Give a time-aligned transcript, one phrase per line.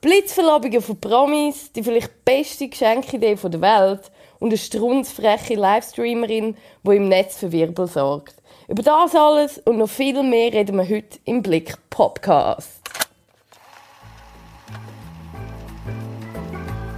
[0.00, 7.08] Blitzverlobungen von Promis, die vielleicht beste Geschenkidee der Welt und eine strunzfreche Livestreamerin, die im
[7.08, 8.34] Netz für Wirbel sorgt.
[8.66, 12.80] Über das alles und noch viel mehr reden wir heute im Blick Podcast.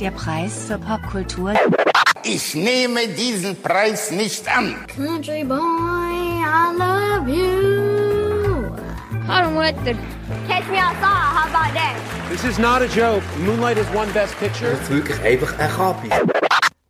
[0.01, 1.55] Der Preis für Popkultur.
[2.23, 4.77] Ich nehme diesen Preis nicht an.
[4.95, 7.82] Country boy, I love you.
[9.41, 9.97] Mutter.
[10.47, 12.29] Catch me outside, how about that?
[12.29, 13.23] This is not a joke.
[13.41, 14.71] Moonlight has won Best Picture.
[14.71, 16.11] Das ist wirklich einfach ein Kapi.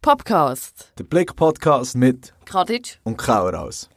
[0.01, 0.93] Podcast.
[0.99, 2.99] Der Blick-Podcast mit Kadic.
[3.05, 3.89] und Kauraus.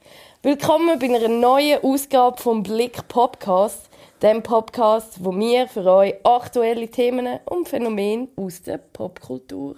[0.42, 3.90] Willkommen bei einer neuen Ausgabe vom Blick Podcast,
[4.22, 9.74] dem Podcast, wo wir für euch aktuelle Themen und Phänomene aus der Popkultur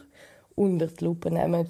[0.56, 1.68] unter die Lupe nehmen.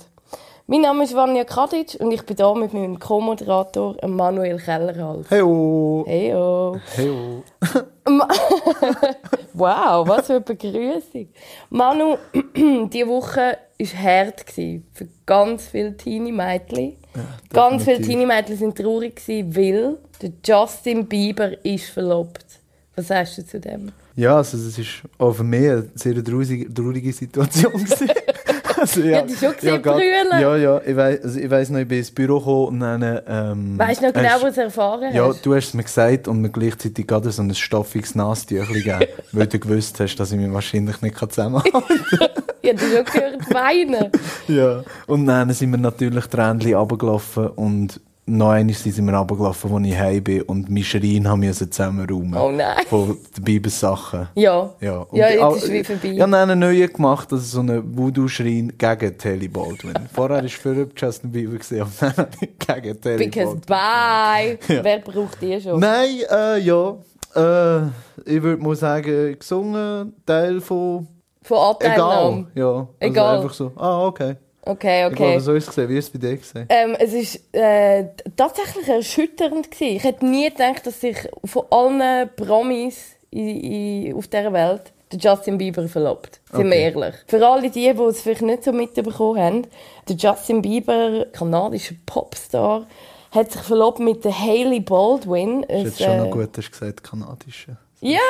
[0.70, 5.30] Mein Name ist Vanja Kadic und ich bin hier mit meinem Co-Moderator Manuel Kellerhals.
[5.30, 6.04] Heyo!
[6.06, 6.76] Heyo!
[6.94, 7.42] Heyo!
[9.54, 11.28] Wow, was für eine Begrüßung.
[11.70, 12.18] Manu,
[12.92, 16.96] diese Woche war hart für ganz viele Teenie-Mädchen.
[17.50, 18.02] ganz viele.
[18.02, 22.44] Teenie-Mädchen sind traurig, weil der Justin Bieber ist verlobt.
[22.94, 23.90] Was sagst du zu dem?
[24.16, 27.72] Ja, also es ist auch für mich eine sehr traurige, traurige Situation.
[28.80, 30.40] also, Ja, die ist schon gesehen, grad- brüllen.
[30.40, 33.20] Ja, ja, ich weiss, also ich weiss noch, ich bin ins Büro gekommen und dann...
[33.26, 35.44] Ähm, Weißt du noch genau, hast- was du erfahren Ja, hast?
[35.44, 39.46] du hast es mir gesagt und mir gleichzeitig gerade so ein stoffiges Nasentüchchen gegeben, weil
[39.46, 42.28] du gewusst hast, dass ich mich wahrscheinlich nicht zusammenhalten kann.
[42.60, 44.10] Ich habe schon gehört weinen.
[44.48, 49.86] Ja, und dann sind wir natürlich Tränchen runtergelaufen und noch einmal sind wir runtergelaufen, als
[49.86, 52.34] ich heim bin und mein Schrein haben wir zusammenräumen.
[52.38, 52.84] Oh nein.
[52.88, 54.28] Von den Bibelsachen.
[54.34, 56.08] Ja, Ja, und ja jetzt ist es wie vorbei.
[56.10, 59.94] Ich habe einen neuen gemacht, also so einen Voodoo-Schrein gegen Telly Baldwin.
[60.12, 62.12] Vorher war für Justin Bieber, gewesen, aber
[62.66, 64.58] dann gegen Telly Because Baldwin.
[64.68, 64.76] bye.
[64.76, 64.84] Ja.
[64.84, 65.80] Wer braucht die schon?
[65.80, 66.96] Nein, äh, ja.
[67.34, 67.86] Äh,
[68.24, 71.06] ich würde mal sagen, gesungen, Teil von...
[71.42, 72.00] Von Egal.
[72.00, 72.46] Anteilnahme.
[72.54, 73.36] Ja, also Egal.
[73.36, 73.72] einfach so.
[73.76, 74.36] Ah, okay.
[74.68, 75.40] Okay, Ich glaube, okay.
[75.40, 75.88] so ist es gesehen.
[75.88, 76.66] Wie ist es bei dir gesehen?
[76.68, 78.04] Ähm, es war äh,
[78.36, 79.70] tatsächlich erschütternd.
[79.70, 79.96] Gewesen.
[79.96, 85.18] Ich hätte nie gedacht, dass sich von allen Promis in, in, auf dieser Welt der
[85.18, 86.40] Justin Bieber verlobt.
[86.52, 86.82] Sind wir Okay.
[86.82, 87.14] ehrlich.
[87.26, 89.66] Für alle die, die es vielleicht nicht so mitbekommen haben,
[90.06, 92.86] der Justin Bieber, kanadischer Popstar,
[93.30, 95.62] hat sich verlobt mit der Hailey Baldwin.
[95.62, 97.76] Ist jetzt schon äh, noch gut, hast du gesagt, kanadische.
[98.00, 98.20] Ja!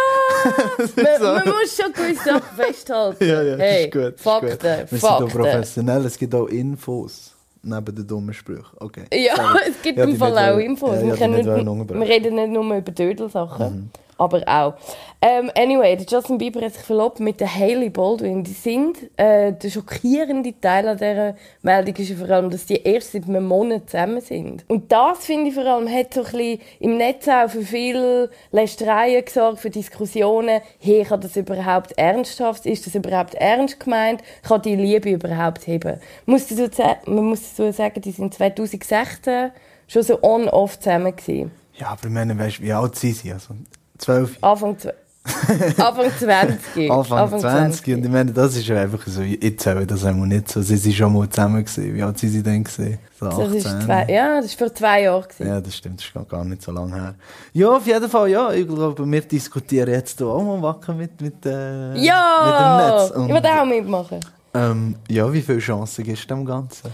[0.97, 3.25] man, man muss schon gewisse Sachen festhalten.
[3.29, 4.21] Ja, ja, hey, ist gut.
[4.21, 4.59] Fakten.
[4.91, 8.65] Wir sind auch professionell, es gibt auch Infos neben den dummen Sprüchen.
[8.79, 9.05] Okay.
[9.13, 9.61] Ja, sorry.
[9.69, 10.97] es gibt Ja, im Fall auch Infos.
[11.03, 14.75] Ja, wir, nicht wir reden nicht nur über Dödelsachen, aber auch.
[15.21, 18.45] Ähm, anyway, der Justin Bieber hat sich verlobt mit der Hailey Baldwin.
[18.45, 22.83] Die sind, äh, der schockierende Teil an dieser Meldung ist ja vor allem, dass die
[22.83, 24.65] erst seit einem Monat zusammen sind.
[24.69, 28.31] Und das, finde ich vor allem, hat so ein bisschen im Netz auch für viele
[28.53, 30.61] Lästereien gesorgt, für Diskussionen.
[30.79, 32.67] Hey, kann das überhaupt ernsthaft?
[32.67, 34.23] Ist das überhaupt ernst gemeint?
[34.43, 36.01] Kann die Liebe überhaupt heben?
[36.27, 39.51] Muss dazu, man muss dazu sagen, die sind 2016
[39.89, 41.51] schon so on-off zusammen gewesen.
[41.75, 43.33] Ja, aber ich meine, weißt wie alt sind sie?
[43.33, 43.55] Also,
[43.99, 44.95] 12, Anfang, zwe-
[45.79, 46.91] Anfang 20.
[46.91, 47.95] Anfang, 20.
[47.97, 50.63] Und ich meine, das ist ja einfach so, ich zähle das einmal nicht so.
[50.63, 51.95] Sie sind schon mal zusammen gewesen.
[51.95, 52.99] Wie alt sind sie denn gewesen?
[53.21, 53.55] So Das 18?
[53.55, 55.25] ist zwei, ja, das ist vor zwei Jahren.
[55.29, 55.47] Gewesen.
[55.49, 57.15] Ja, das stimmt, das ist gar- nicht so lange her.
[57.53, 61.45] Ja, auf jeden Fall, ja, ich glaube, wir diskutieren jetzt auch mal wacker mit, mit,
[61.45, 63.05] äh, Ja!
[63.11, 63.29] mit dem Netz.
[63.29, 64.21] ich will auch mitmachen.
[64.55, 66.91] ähm, ja, wie viele Chancen gibst du dem Ganzen?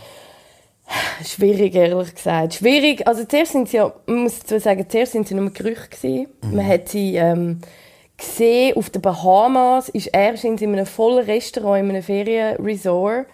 [1.25, 2.55] Schwierig, ehrlich gesagt.
[2.55, 3.07] Schwierig.
[3.07, 6.27] Also zuerst sind sie ja, man muss dazu sagen, zuerst sind sie nur Gerüchte gewesen.
[6.53, 7.61] Man hat sie ähm,
[8.17, 9.89] gesehen auf den Bahamas.
[9.89, 13.27] Ist er in einem vollen Restaurant, in einem Ferienresort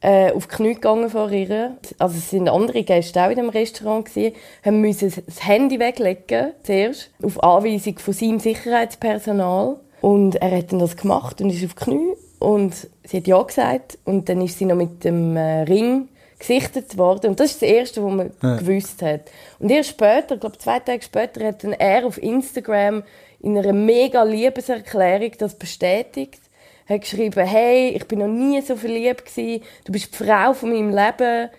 [0.00, 1.76] äh, auf die Knie gegangen vor ihr.
[1.98, 6.52] Also es sind andere Gäste auch in dem Restaurant gewesen, haben müssen das Handy weglegen
[6.62, 11.74] zuerst auf Anweisung von seinem Sicherheitspersonal und er hat dann das gemacht und ist auf
[11.74, 12.74] die Knie und
[13.04, 17.30] sie hat ja gesagt und dann ist sie noch mit dem äh, Ring gesichtet worden.
[17.30, 18.56] Und das ist das Erste, was man Ja.
[18.56, 19.22] gewusst hat.
[19.58, 23.02] Und erst später, ich glaube zwei Tage später, hat dann er auf Instagram
[23.40, 26.40] in einer mega Liebeserklärung das bestätigt.
[26.88, 30.70] Hat geschrieben, hey, ich bin noch nie so verliebt gewesen, du bist die Frau von
[30.70, 31.50] meinem Leben.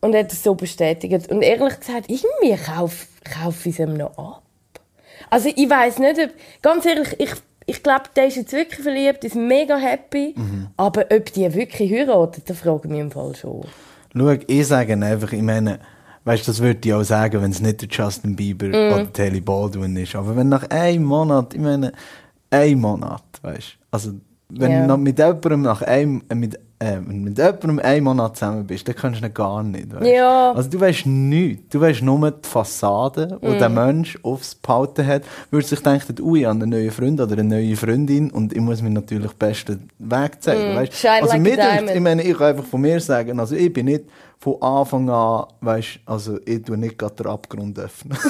[0.00, 1.30] Und er hat das so bestätigt.
[1.30, 4.42] Und ehrlich gesagt, irgendwie kaufe kauf ich es ihm noch ab.
[5.30, 6.30] Also ich weiß nicht, ob,
[6.62, 7.30] ganz ehrlich, ich,
[7.66, 10.34] ich glaube, der ist jetzt wirklich verliebt, ist mega happy.
[10.76, 13.64] Aber ob die wirklich heiraten, da frage ich mich im Fall schon.
[14.16, 15.78] Schau, ich sage einfach, ich meine,
[16.24, 18.94] weißt du, das würde ich auch sagen, wenn es nicht der Justin Bieber Mhm.
[18.94, 20.14] oder Telly Baldwin ist.
[20.16, 21.92] Aber wenn nach einem Monat, ich meine,
[22.50, 24.12] ein Monat, weißt du, also,
[24.48, 28.66] wenn noch mit jemandem nach einem, mit äh, wenn du mit jemandem einen Monat zusammen
[28.66, 29.94] bist, dann kannst du ihn gar nicht.
[29.94, 30.06] Weißt?
[30.06, 30.52] Ja.
[30.52, 31.64] Also du weißt nichts.
[31.70, 33.58] Du weißt nur die Fassade, die Mhm.
[33.58, 35.22] der Mensch aufs Behalten hat.
[35.50, 38.60] Würde sich denken, ui, ich habe einen neuen Freund oder eine neue Freundin und ich
[38.60, 40.76] muss mir natürlich den besten Weg zeigen.
[40.76, 40.92] Weißt?
[40.92, 40.96] Mhm.
[40.96, 43.72] Shine also like mir denkt, ich meine, ich kann einfach von mir sagen, also ich
[43.72, 44.04] bin nicht
[44.38, 48.18] von Anfang an, weißt, also ich tue nicht gerade den Abgrund öffnen.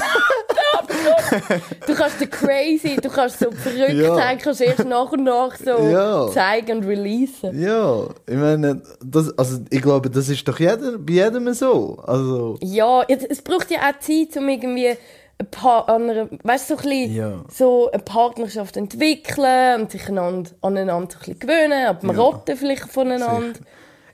[1.86, 4.14] Du kannst den crazy, du kannst so verrückt Ja.
[4.14, 6.28] sein, kannst erst nach und nach so Ja.
[6.32, 7.60] zeigen und releasen.
[7.60, 11.98] ja, ich meine, das, also ich glaube, das ist doch jeder, bei jedem so.
[12.06, 14.94] Also, Ja, es braucht ja auch Zeit, um irgendwie
[15.38, 17.44] ein paar andere, weißt du, so ein bisschen Ja.
[17.52, 22.16] so eine Partnerschaft zu entwickeln und sich einander, aneinander so ein bisschen gewöhnen, aber man
[22.16, 22.22] Ja.
[22.22, 23.48] rotten vielleicht voneinander.
[23.54, 23.66] Sicher.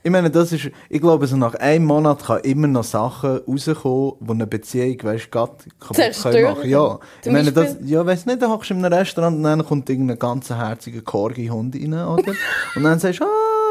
[0.05, 4.13] Ich meine, das ist, ich glaube, so nach einem Monat kann immer noch Sachen rauskommen,
[4.19, 6.69] die eine Beziehung, weißt du, kaputt können machen.
[6.69, 6.99] Ja.
[7.23, 9.89] Ich meine, das, ja, weiss nicht, da hockst du in einem Restaurant und dann kommt
[9.89, 12.33] irgendein ganz herziger Corgi-Hund rein, oder?
[12.75, 13.27] und dann sagst du, ah,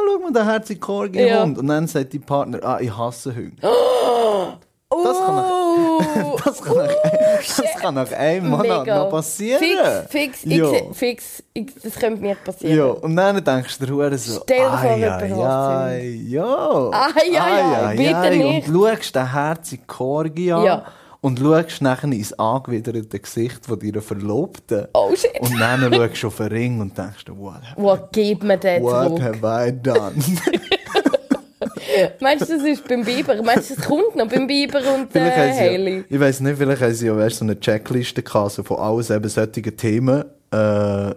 [0.08, 1.28] schau mal, der herzige Corgi-Hund.
[1.28, 1.42] Ja.
[1.60, 3.52] Und dann sagt dein Partner, ah, ich hasse Hunde.
[6.24, 6.92] Oh, Das kann kann, nach,
[7.40, 8.98] das kann nach einem Monat mega.
[9.04, 9.60] noch passieren.
[9.60, 10.68] Fix, fix, ich, ja.
[10.68, 12.76] seh- fix, ich, das könnte mir passieren.
[12.76, 15.22] Ja, und dann denkst du dir so, Stell dir vor, jemand
[16.28, 16.90] ja.
[16.92, 18.68] Ai, ai, bitte nicht.
[18.68, 20.84] Und schaust den herzigen Korgi an Ja.
[21.20, 24.88] und schaust nachher ins angewiderte Gesicht von deiner Verlobten.
[24.94, 25.30] Oh shit.
[25.40, 28.40] Und dann schaust du auf den Ring und denkst what, What, den
[28.82, 29.38] what have
[29.68, 30.12] I done?
[32.20, 33.42] Meinst du, das ist beim Biber?
[33.42, 36.04] Meinst du, das kommt noch beim Biber und äh, sie ja, Hailey?
[36.08, 39.10] ich weiß nicht, vielleicht haben sie ja weißt, so eine Checkliste gehabt, so von alles
[39.10, 41.14] eben solchen Themen, äh,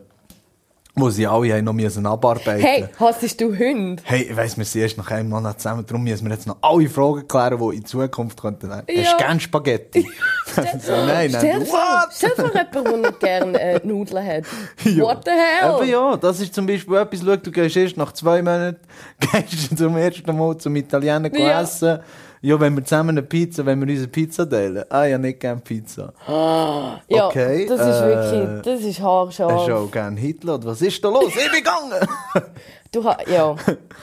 [0.95, 4.01] wo sie alle haben noch müssen abarbeiten Hey, hassest du Hunde?
[4.05, 6.57] Hey, ich weiss, wir sind erst nach einem Monat zusammen, darum müssen wir jetzt noch
[6.61, 8.71] alle Fragen klären, die in Zukunft könnten.
[8.71, 9.11] Hast Ja.
[9.11, 10.01] du gerne Spaghetti?
[10.81, 11.31] so, nein, nein.
[11.31, 14.43] stell dir vor jemand, der gerne äh, Nudeln hat.
[14.83, 15.03] Ja.
[15.03, 15.75] What the hell?
[15.81, 18.79] Eben ja, das ist zum Beispiel etwas, schau, du gehst erst nach zwei Monaten,
[19.19, 21.61] gehst du zum ersten Mal zum Italiener Ja.
[21.61, 21.99] essen.
[22.45, 24.83] Ja, wenn wir zusammen eine Pizza, wenn wir unsere Pizza teilen.
[24.89, 26.13] Ah, ja, nicht gerne Pizza.
[26.27, 29.51] ja, okay, das ist äh, wirklich, das ist haarscharf.
[29.51, 30.63] Hast du auch gerne Hitler?
[30.63, 31.29] Was ist da los?
[31.29, 32.07] Ich bin gegangen!
[32.91, 33.55] Du ja,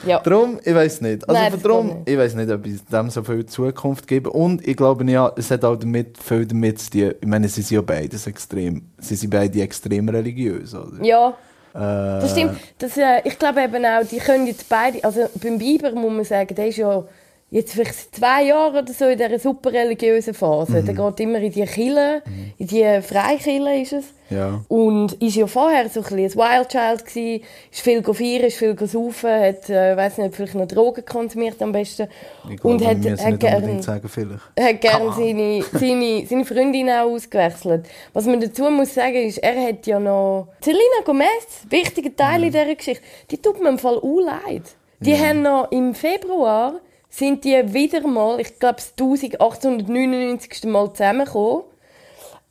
[0.05, 0.19] ja.
[0.19, 1.27] Darum, ich weiß nicht.
[1.27, 2.09] Also Nein, darum, nicht.
[2.09, 4.27] ich weiß nicht, ob es dem so viel Zukunft geben.
[4.29, 7.13] Und ich glaube, ja, es hat auch damit, viel damit zu tun.
[7.19, 11.03] Ich meine, sie sind ja beides extrem, sie sind beide extrem religiös, oder?
[11.03, 11.29] Ja,
[11.73, 11.79] Äh,
[12.21, 12.59] das stimmt.
[12.77, 16.23] Das, äh, ich glaube eben auch, die können jetzt beide, also beim Biber muss man
[16.23, 17.03] sagen, der ist ja
[17.53, 20.81] jetzt vielleicht zwei Jahren oder so in dieser super religiösen Phase.
[20.81, 20.85] Mhm.
[20.85, 22.23] Der geht immer in die Kille,
[22.57, 24.05] in die Freikille ist es.
[24.31, 24.61] Ja.
[24.69, 28.57] Und ist ja vorher so ein bisschen ein Wild Child gewesen, ist viel feiern, ist
[28.57, 32.07] viel saufen, hat, äh, weiss nicht, vielleicht noch Drogen konsumiert am besten.
[32.49, 36.45] Ich glaube, und wir hat, hat nicht gern, unbedingt sagen, hat gern seine, seine, seine
[36.45, 37.85] Freundin auch ausgewechselt.
[38.13, 42.51] Was man dazu muss sagen, ist, er hat ja noch Selena Gomez, wichtiger Teil in
[42.51, 44.63] dieser Geschichte, die tut mir im Fall auch leid.
[45.01, 46.79] Die haben noch im Februar
[47.15, 50.63] sind die wieder mal, ich glaube, das 1899.
[50.65, 51.63] Mal zusammengekommen.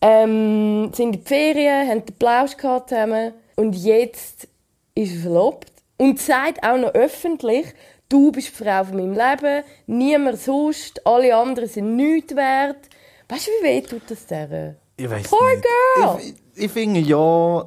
[0.01, 3.33] Ähm, sind in die Ferien, haben den Plausch gehabt zusammen.
[3.57, 4.49] Und jetzt
[4.95, 5.73] ist er verlobt.
[5.97, 7.67] Und sagt auch noch öffentlich,
[8.09, 12.89] du bist die Frau von meinem Leben, niemand sonst, alle anderen sind nichts wert.
[13.29, 14.77] Weißt du, wie weh tut das der?
[14.97, 15.65] Ich weiß Poor nicht.
[15.97, 16.19] girl!
[16.55, 17.65] Ich, ich finde ja,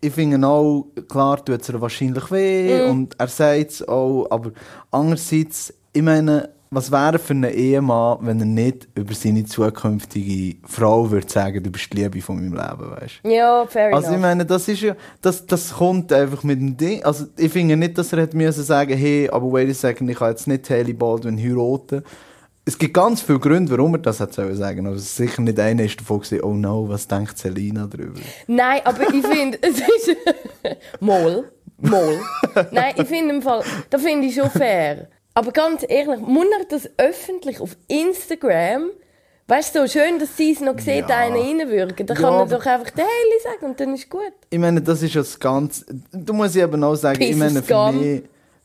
[0.00, 2.90] ich finde auch, klar tut es ihr wahrscheinlich weh Mhm.
[2.90, 4.52] und er sagt es auch, aber
[4.90, 11.08] andererseits, ich meine, was wäre für einen Ehemann, wenn er nicht über seine zukünftige Frau
[11.10, 13.30] würde sagen, du bist die Liebe von meinem Leben, weißt du?
[13.30, 14.22] Ja, fair Also ich enough.
[14.22, 17.04] meine, das ist ja, das, das kommt einfach mit dem Ding.
[17.04, 20.18] Also ich finde nicht, dass er hätte müssen sagen, hey, aber wait a second, ich
[20.18, 22.02] kann jetzt nicht Haley Baldwin heiraten.
[22.64, 24.86] Es gibt ganz viele Gründe, warum er das hat sollen sagen.
[24.86, 28.18] Also sicher nicht einer ist davon gewesen, oh no, was denkt Selina darüber?
[28.48, 30.16] Nein, aber ich finde, es ist.
[31.00, 31.44] Mol.
[31.78, 32.18] Mol.
[32.72, 35.08] Nein, ich finde im Fall, da finde ich schon fair.
[35.34, 38.90] Aber ganz ehrlich, muss er das öffentlich auf Instagram?
[39.46, 41.18] Weißt du, so schön, dass sie es noch sieht, Ja.
[41.18, 42.06] einen reinwürgen.
[42.06, 44.32] Da Ja, kann aber- doch einfach der Heili sagen und dann ist gut.
[44.48, 45.84] Ich meine, das ist ja das Ganze.
[46.12, 48.00] Du musst eben auch sagen, ich Piece meine, für scum.
[48.00, 48.22] mich,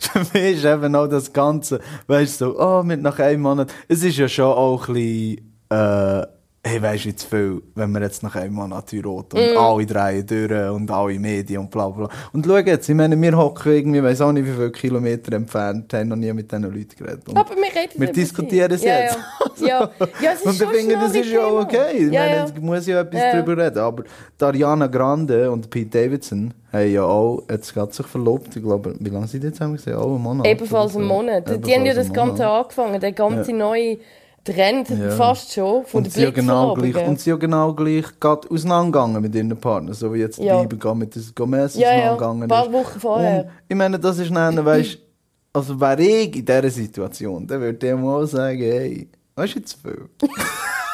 [0.00, 3.72] für mich ist eben auch das Ganze, weißt du, so, oh, mit nach einem Monat.
[3.86, 6.26] Es ist ja schon auch ein bisschen, äh,
[6.66, 9.58] hey, weisst du, jetzt viel, wenn wir jetzt nach einem Monat heiraten und Mm.
[9.58, 12.08] alle drehen durch und alle Medien und bla bla.
[12.32, 15.92] Und schau jetzt, ich meine, wir hocken irgendwie, weiss auch nicht, wie viele Kilometer entfernt,
[15.92, 17.28] haben noch nie mit diesen Leuten geredet.
[17.28, 19.18] Und Aber wir reden wir diskutieren es ja, jetzt.
[19.60, 19.90] Ja, ja.
[20.22, 21.92] ja es ist und ich schon finde, das ist ja okay.
[21.96, 23.78] Ich Ja, meine, es muss ja etwas Ja, darüber reden.
[23.78, 24.04] Aber
[24.40, 28.56] die Ariana Grande und Pete Davidson haben ja auch jetzt gerade sich verlobt.
[28.56, 29.96] Ich glaube, wie lange sind die zusammen gesehen?
[29.96, 30.46] Auch einen Monat.
[30.46, 31.06] Ebenfalls einen.
[31.06, 31.46] Monat.
[31.46, 33.98] Die Ebenfalls haben ja das Ganze angefangen, der ganze neue
[34.44, 35.10] trennt Ja.
[35.10, 39.22] fast schon von Und ja der genau gleich, und sie ja genau gleich gerade auseinandergegangen
[39.22, 40.60] mit ihren Partnern, so wie jetzt die Ja.
[40.60, 42.72] Liebe geht mit des Gomez Ja, ja, auseinandergegangen ein paar.
[42.72, 43.44] Wochen vorher.
[43.44, 44.98] Und ich meine, das ist dann, weißt
[45.52, 49.78] also wäre ich in dieser Situation, dann würde ich mal sagen, hey, weißt du jetzt
[49.80, 50.08] viel?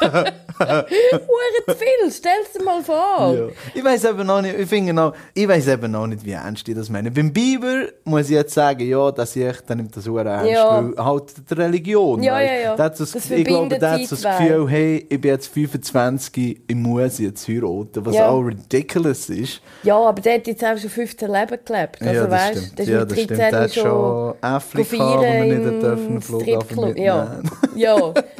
[0.01, 3.33] Hure viel, stell's dir mal vor.
[3.35, 3.47] Ja.
[3.73, 6.67] Ich weiß eben noch nicht, ich finde noch, ich weiß eben noch nicht, wie ernst
[6.67, 7.11] ich das meine.
[7.11, 10.51] Beim Bieber muss ich jetzt sagen, ja, dass ich echt, der nimmt das sehr ernst,
[10.51, 10.83] Ja.
[10.95, 12.75] weil halt die Religion, Ja, ja, ja.
[12.75, 14.37] Das, Das ich glaube, die so das.
[14.37, 18.29] Gefühl, hey, ich bin jetzt 25, ich muss jetzt heiraten, was Ja.
[18.29, 19.61] auch ridiculous ist.
[19.83, 22.01] Ja, aber der hat jetzt auch schon 15 Leben gelebt.
[22.01, 22.79] Also, ja, das weißt, stimmt.
[22.79, 23.39] ist ja, das stimmt.
[23.39, 26.97] 13 Der hat schon Äffli gehabt, wo wir nicht dürfen Flughafen Stripclub.
[26.97, 27.23] Ja.
[27.23, 27.51] mitnehmen.
[27.75, 27.95] ja.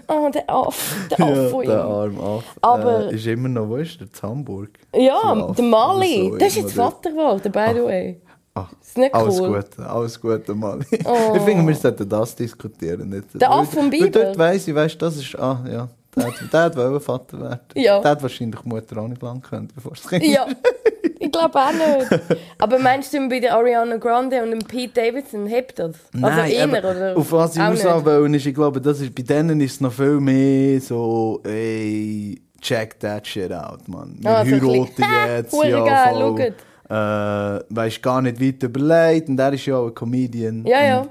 [0.08, 1.92] Oh, der Aff, der Aff Von der ihm.
[1.92, 2.44] arme Aff.
[2.62, 4.08] Aber- äh, ist immer noch, wo ist der?
[4.08, 4.70] In Hamburg?
[4.96, 6.30] Ja, der Mali.
[6.32, 8.22] so der ist jetzt Vater geworden, by the way.
[8.54, 9.62] Ah, Ist nicht alles cool.
[9.62, 10.86] Gute, alles Gute, Mali.
[11.06, 11.34] Oh.
[11.36, 13.08] Ich finde, wir sollten das diskutieren.
[13.10, 13.34] Nicht.
[13.34, 14.10] Der Weil- Affe vom weil Biber?
[14.26, 17.60] Dort weiss ich, weißt, das ist, ah, ja, der, hat- der hat wollen Vater werden.
[17.76, 18.00] Ja.
[18.00, 20.46] Der hat wahrscheinlich Mutter auch nicht lang können, bevor es Kind Ja,
[21.20, 22.22] ich glaube auch nicht.
[22.58, 25.96] Aber meinst du bei der Ariana Grande und dem Pete Davidson, hebt das?
[26.14, 27.18] also Nein, eher, aber oder?
[27.18, 29.94] auf was ich raus wollen, ist, ich glaube, das ist, bei denen ist es noch
[29.94, 34.18] viel mehr so, ey, check that shit out, man.
[34.20, 36.38] Wir so ein heiraten bisschen, «Ha, jetzt, ja, geil, voll.
[36.38, 36.54] schaut.»
[36.92, 40.66] Äh, weisst gar nicht weit überlegt und er ist ja auch ein Comedian.
[40.66, 41.08] Ja, ja.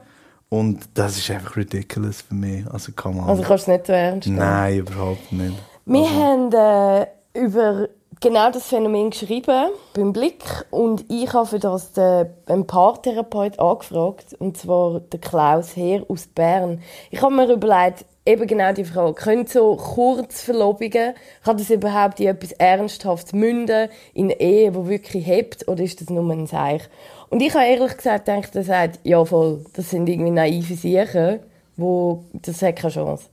[0.50, 2.66] Und, das ist einfach ridiculous für mich.
[2.70, 3.28] Also, come on.
[3.28, 4.38] Also kannst du es nicht so ernst nehmen.
[4.40, 5.54] Nein, überhaupt nicht.
[5.86, 7.06] Wir haben äh,
[7.40, 7.88] über
[8.20, 14.58] genau das Phänomen geschrieben beim Blick und ich habe für das einen Paartherapeut angefragt und
[14.58, 16.82] zwar den Klaus Heer aus Bern.
[17.10, 21.14] Ich habe mir überlegt, eben genau die Frage, können so Kurzverlobungen,
[21.44, 26.00] kann das überhaupt in etwas Ernsthaftes münden, in eine Ehe, die wirklich hebt oder ist
[26.00, 26.86] das nur ein Zeichen?
[27.30, 31.38] Und ich habe ehrlich gesagt gedacht, er sagt, ja voll, das sind irgendwie naive Sachen,
[31.76, 33.24] wo das hat keine Chance.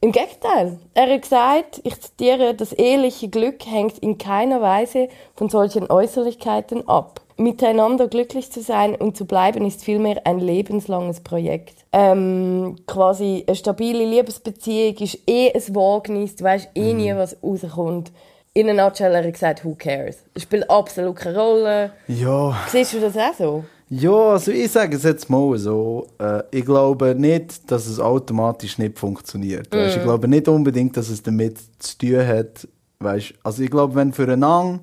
[0.00, 0.78] Im Gegenteil.
[0.94, 6.86] Er hat gesagt, ich zitiere, das eheliche Glück hängt in keiner Weise von solchen Äußerlichkeiten
[6.88, 7.22] ab.
[7.38, 11.84] Miteinander glücklich zu sein und zu bleiben ist vielmehr ein lebenslanges Projekt.
[11.92, 18.10] Ähm, quasi eine stabile Liebesbeziehung ist eh ein Wagnis, du weißt eh nie, was rauskommt.
[18.56, 20.16] In einer Nutshell hat er gesagt, who cares?
[20.32, 21.90] Es spielt absolut keine Rolle.
[22.08, 22.56] Ja.
[22.68, 23.64] Siehst du das auch so?
[23.90, 26.06] Ja, also ich sage es jetzt mal so.
[26.18, 29.70] Äh, ich glaube nicht, dass es automatisch nicht funktioniert.
[29.70, 32.66] Weisst, ich glaube nicht unbedingt, dass es damit zu tun hat.
[32.98, 34.80] Weißt, also ich glaube, wenn du füreinander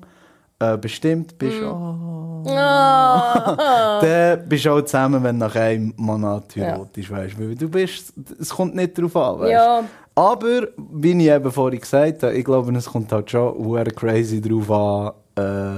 [0.58, 1.66] äh, bestimmt bist, Mhm.
[1.66, 2.42] oh,
[4.02, 7.10] dann bist du auch zusammen, wenn du nach einem Monat heiratest.
[7.10, 9.40] Weißt, weil du bist, es kommt nicht darauf an.
[9.40, 9.52] Weißt.
[9.52, 9.84] Ja.
[10.16, 14.70] Aber, wie ich eben vorhin gesagt habe, ich glaube, es kommt halt schon crazy darauf
[14.70, 15.12] an,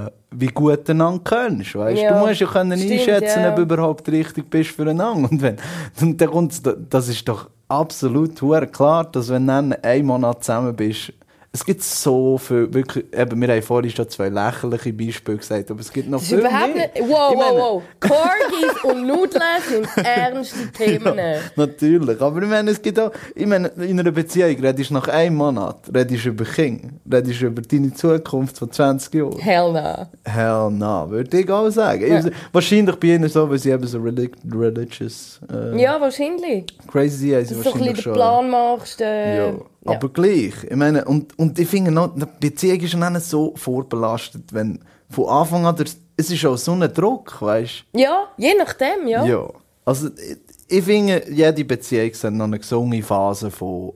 [0.07, 1.73] äh, wie gut du einander kennst.
[1.75, 2.01] Weißt?
[2.01, 3.49] Ja, Du musst ja können stimmt, einschätzen, ja.
[3.49, 5.29] ob du überhaupt richtig bist füreinander.
[5.31, 5.57] Und, wenn,
[6.01, 8.35] und dann kommt's, das ist doch absolut
[8.71, 11.13] klar, dass wenn du dann einen Monat zusammen bist,
[11.59, 15.79] es gibt so viel, wirklich, eben, wir haben vorhin schon zwei lächerliche Beispiele gesagt, aber
[15.81, 16.89] es gibt noch Das viel überhaupt mehr.
[16.93, 17.09] nicht.
[17.09, 17.83] Wow, Ich wow, meine- wow.
[17.99, 21.19] Corgis und Nudeln sind ernste Themen.
[21.55, 25.07] Natürlich, aber ich meine, es gibt auch, ich meine, in einer Beziehung redest du nach
[25.07, 29.39] einem Monat, redest du über Kinder, redest du über deine Zukunft von 20 Jahren.
[29.39, 30.07] Hell no.
[30.25, 32.05] Hell no, würde ich auch sagen.
[32.07, 32.23] Ja.
[32.51, 36.65] Wahrscheinlich bei ihnen so, weil sie eben so relig religious, äh, Ja, wahrscheinlich.
[36.91, 38.13] crazy haben sie Dass du so ein wahrscheinlich bisschen den schon.
[38.13, 39.01] Plan machst.
[39.01, 39.53] Äh, ja.
[39.95, 44.53] Aber gleich, ich meine, und, und ich finde noch, die Beziehung ist nicht so vorbelastet,
[44.53, 44.79] wenn
[45.09, 45.85] von Anfang an, der,
[46.17, 47.99] es ist auch so ein Druck, weißt du?
[47.99, 49.25] ja, je nachdem, ja.
[49.25, 49.47] Ja.
[49.85, 53.93] Also, ich, ich finde, jede Beziehung hat noch eine gesunde Phase von,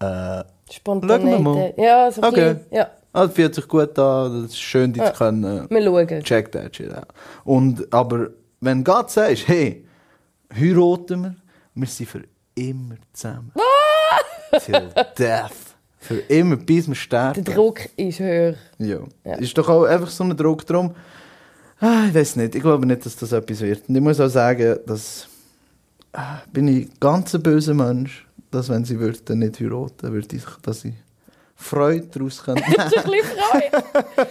[0.00, 0.42] äh.
[0.72, 1.76] Spontanität.
[1.78, 2.54] Ja, so Okay.
[2.54, 2.60] bisschen.
[2.70, 5.12] Ja, ah, das fühlt sich gut an, es ist schön, dich Ja.
[5.12, 5.66] zu können.
[5.68, 6.22] wir schauen.
[6.22, 7.08] Check that shit out.
[7.44, 8.28] Und, aber
[8.60, 9.84] wenn Gott sagt, hey,
[10.58, 11.34] heiraten wir,
[11.74, 12.22] wir sind für
[12.54, 13.52] immer zusammen.
[14.60, 15.50] Till death.
[15.98, 17.42] Für immer, bis wir sterben.
[17.44, 18.54] Der Druck ist höher.
[18.78, 18.98] Ja.
[19.24, 19.36] Ja.
[19.36, 20.94] Ist doch auch einfach so ein Druck drum.
[21.80, 22.54] Ah, ich weiß nicht.
[22.54, 23.88] Ich glaube nicht, dass das etwas wird.
[23.88, 25.26] Und ich muss auch sagen, dass
[26.12, 30.44] ah, bin ich ganz ein böser Mensch, dass wenn sie würden nicht heiraten, würde ich,
[30.62, 30.94] dass ich
[31.56, 34.28] Freude daraus könnte Das ist ein bisschen Freude.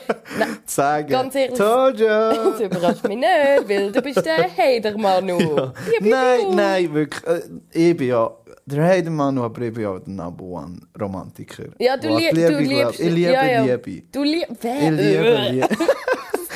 [0.65, 1.07] sagen.
[1.07, 1.57] Ganz ehrlich.
[1.57, 2.33] Ya.
[2.33, 5.39] Das überrascht mich nicht, weil du bist der Hater Manu.
[5.39, 5.73] Ja.
[5.99, 7.23] Nein, nein, wirklich.
[7.25, 7.41] Äh,
[7.89, 8.29] ich bin ja
[8.65, 11.65] der Heidemann, bin ja der Number One Romantiker.
[11.79, 12.99] Ja, du, lieb, die du Liebe liebst...
[12.99, 13.63] Ich liebe ja, ja.
[13.63, 14.03] Liebe.
[14.11, 14.63] Du liebst...
[14.63, 15.67] Ich liebe Liebe.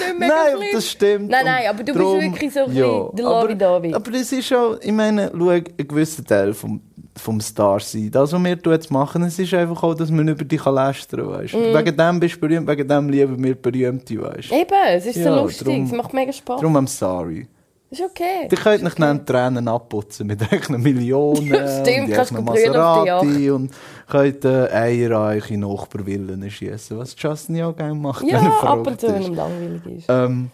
[0.20, 0.68] Nein, schlimm.
[0.74, 1.30] das stimmt.
[1.30, 3.94] Nein, nein, Und aber du drum- bist wirklich so ein ja, der Lovey-Dovey.
[3.94, 6.82] aber es ist auch, ich meine, schau, ein gewisser Teil vom,
[7.18, 8.10] vom Star sein.
[8.12, 11.46] Das, was wir jetzt machen, es ist einfach auch, dass man über dich lästern kann,
[11.46, 11.76] Mm.
[11.78, 15.20] Wegen dem bist du berühmt, wegen dem lieben wir Berühmte, weißt Eben, es ist so
[15.22, 16.62] Ja, lustig, drum- es macht mega Spaß.
[16.62, 17.48] Darum, I'm sorry.
[17.90, 18.50] Ist okay.
[18.52, 23.72] Die könnt euch dann die Tränen abputzen mit irgendeinen Millionen Stimmt, und die Maserati und
[24.10, 28.52] könnt äh, Eier an eure Nachbarwillen schiessen, was Justin ja auch gerne macht, Ja, wenn
[28.52, 30.06] er ab und zu, wenn ihm langweilig ist.
[30.10, 30.52] Ähm,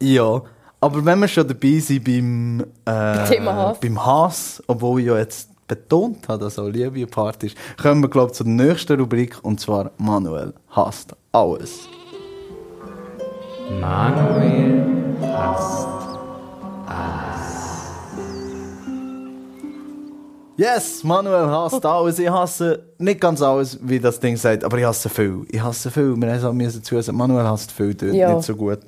[0.00, 0.42] ja,
[0.80, 3.80] aber wenn wir schon dabei sind beim, äh, Thema Hass.
[3.80, 8.02] beim Hass, obwohl ich ja jetzt betont habe, dass auch Liebe ein Part ist, kommen
[8.02, 11.88] wir, glaube ich, zur nächsten Rubrik, und zwar Manuel hasst alles.
[13.80, 14.84] Manuel
[15.22, 16.03] hasst
[20.56, 22.18] Yes, Manuel hasst alles.
[22.20, 25.44] Ich hasse nicht ganz alles, wie das Ding sagt, aber ich hasse viel.
[25.50, 26.14] Ich hasse viel.
[26.16, 28.34] Wir müssen auch dazu sagen, Manuel hasst viel dort, Ja.
[28.34, 28.78] nicht so gut.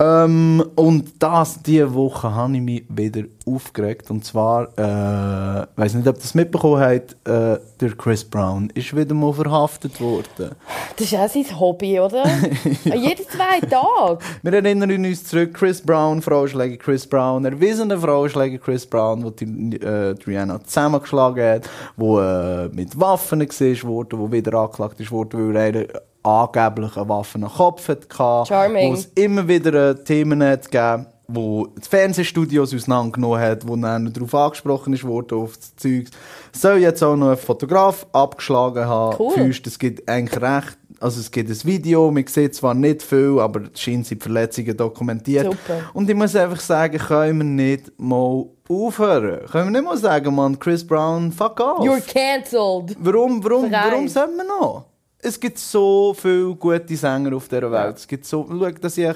[0.00, 4.10] Ähm, und das, diese Woche habe ich mich wieder aufgeregt.
[4.10, 8.70] Und zwar, äh, ich weiß nicht, ob ihr das mitbekommen habt, äh, der Chris Brown
[8.74, 10.52] ist wieder mal verhaftet worden.
[10.96, 12.24] Das ist auch sein Hobby, oder?
[12.84, 14.18] Jede zwei Tage.
[14.42, 19.76] Wir erinnern uns zurück, Chris Brown, Frauenschläger Chris Brown, erwiesener Frauenschläger Chris Brown, wo die,
[19.82, 25.52] äh, Rihanna zusammengeschlagen hat, wo äh, mit Waffen war worden, wo wieder angeklagt ist worden,
[25.52, 28.06] weil er angeblich eine Waffe Kopf hatte,
[28.46, 28.90] Charming.
[28.90, 34.12] wo es immer wieder äh, Themen hat gegeben, wo die Fernsehstudios auseinandergenommen hat, wo dann
[34.12, 36.06] darauf angesprochen ist worden, auf das Zeug.
[36.52, 39.16] Soll jetzt auch noch ein Fotograf abgeschlagen haben.
[39.18, 39.50] Cool.
[39.50, 43.62] Es gibt eigentlich recht, also es gibt ein Video, man sieht zwar nicht viel, aber
[43.72, 45.46] es scheint sind die Verletzungen dokumentiert.
[45.46, 45.90] Super.
[45.94, 49.46] Und ich muss einfach sagen, können wir nicht mal aufhören?
[49.46, 51.86] Können wir nicht mal sagen, man, Chris Brown, fuck off.
[51.86, 52.96] You're cancelled.
[52.98, 53.92] Warum, warum, Verein.
[53.92, 54.89] warum sollen wir noch?
[55.22, 57.96] Es gibt so viele gute Sänger auf dieser Welt.
[57.98, 59.14] Es gibt so, schau, dass ich, ich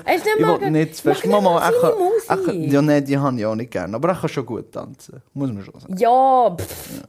[0.61, 1.27] will nicht zu fest.
[1.27, 1.63] Mama,
[2.27, 3.97] seine kann, ja, nein, die habe ich auch nicht gerne.
[3.97, 5.23] Aber er kann schon gut tanzen.
[5.33, 5.97] Muss man schon sagen.
[5.97, 7.01] Ja, pff.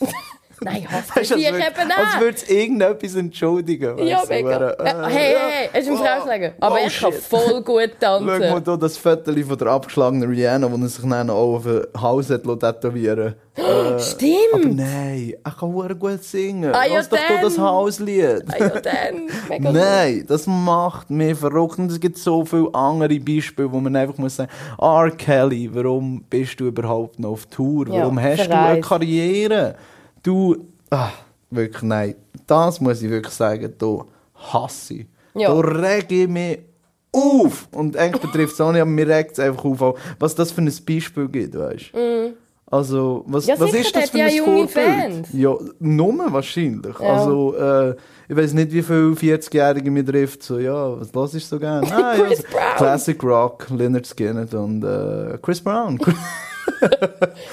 [0.60, 0.88] Nein, ich
[1.30, 3.98] du, als würd- eben Als würde es irgendetwas entschuldigen.
[4.06, 4.56] Ja, weißt du, mega.
[4.56, 6.52] aber, Äh, hey, hey, hey, er ist ein Oh, Frauenschläger.
[6.60, 7.14] Aber oh, er kann shit.
[7.22, 8.64] voll gut Schau mal tanzen.
[8.64, 12.42] hier das Foto von der abgeschlagenen Rihanna, er sich dann auch auf den Hals hat
[12.60, 14.76] tätowieren äh, Aber Stimmt.
[14.76, 16.74] nein, er kann verdammt gut singen.
[16.74, 17.58] Ah, ja, Lass doch hier das.
[17.58, 18.44] Hauslied.
[18.48, 19.28] Ah, ja, dann.
[19.48, 21.78] Mega Nein, das macht mich verrückt.
[21.78, 25.10] Und es gibt so viele andere Beispiele, wo man einfach muss sagen, R.
[25.10, 27.88] Kelly, warum bist du überhaupt noch auf Tour?
[27.88, 28.88] Ja, Warum hast du eine verreist.
[28.88, 29.74] Karriere?
[30.26, 30.56] Du,
[30.90, 31.10] ah,
[31.50, 32.16] wirklich, nein.
[32.48, 34.04] Das muss ich wirklich sagen, da
[34.34, 35.06] hasse ich.
[35.34, 35.54] Ja.
[35.54, 36.58] Da rege ich mich
[37.12, 37.68] auf.
[37.70, 40.62] Und eigentlich betrifft es auch nicht, aber mir regt es einfach auf, was das für
[40.62, 42.34] ein Beispiel gibt, weißt du?
[42.68, 43.46] Also, was.
[43.46, 44.70] Ja, was ist das für ja ein junge Vorbild?
[44.72, 45.28] Fans.
[45.32, 46.98] Ja, nur wahrscheinlich.
[46.98, 47.06] Ja.
[47.06, 47.94] Also, äh,
[48.28, 50.42] ich weiß nicht, wie viele 40-Jährige mir trifft.
[50.42, 51.84] So, ja, was los ist so gern?
[51.84, 52.76] Ah, ja, Chris so Brown.
[52.78, 56.00] Classic Rock, Leonard Skinner und äh, Chris Brown.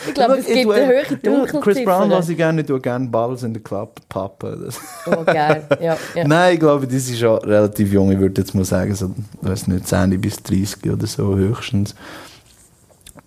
[0.07, 2.07] Ich glaube, es gibt eine höhere ja, Chris Brown Dunkelziffer.
[2.07, 4.65] lasse ich gerne, ich tue gerne Balls in den Club pappen.
[4.65, 4.79] Das.
[5.05, 5.63] Oh, geil.
[5.81, 6.27] Ja, ja.
[6.27, 8.12] Nein, ich glaube, die ist schon relativ jung.
[8.12, 11.95] Ich würde jetzt mal sagen, so, weiß nicht, 10 bis 30 oder so höchstens.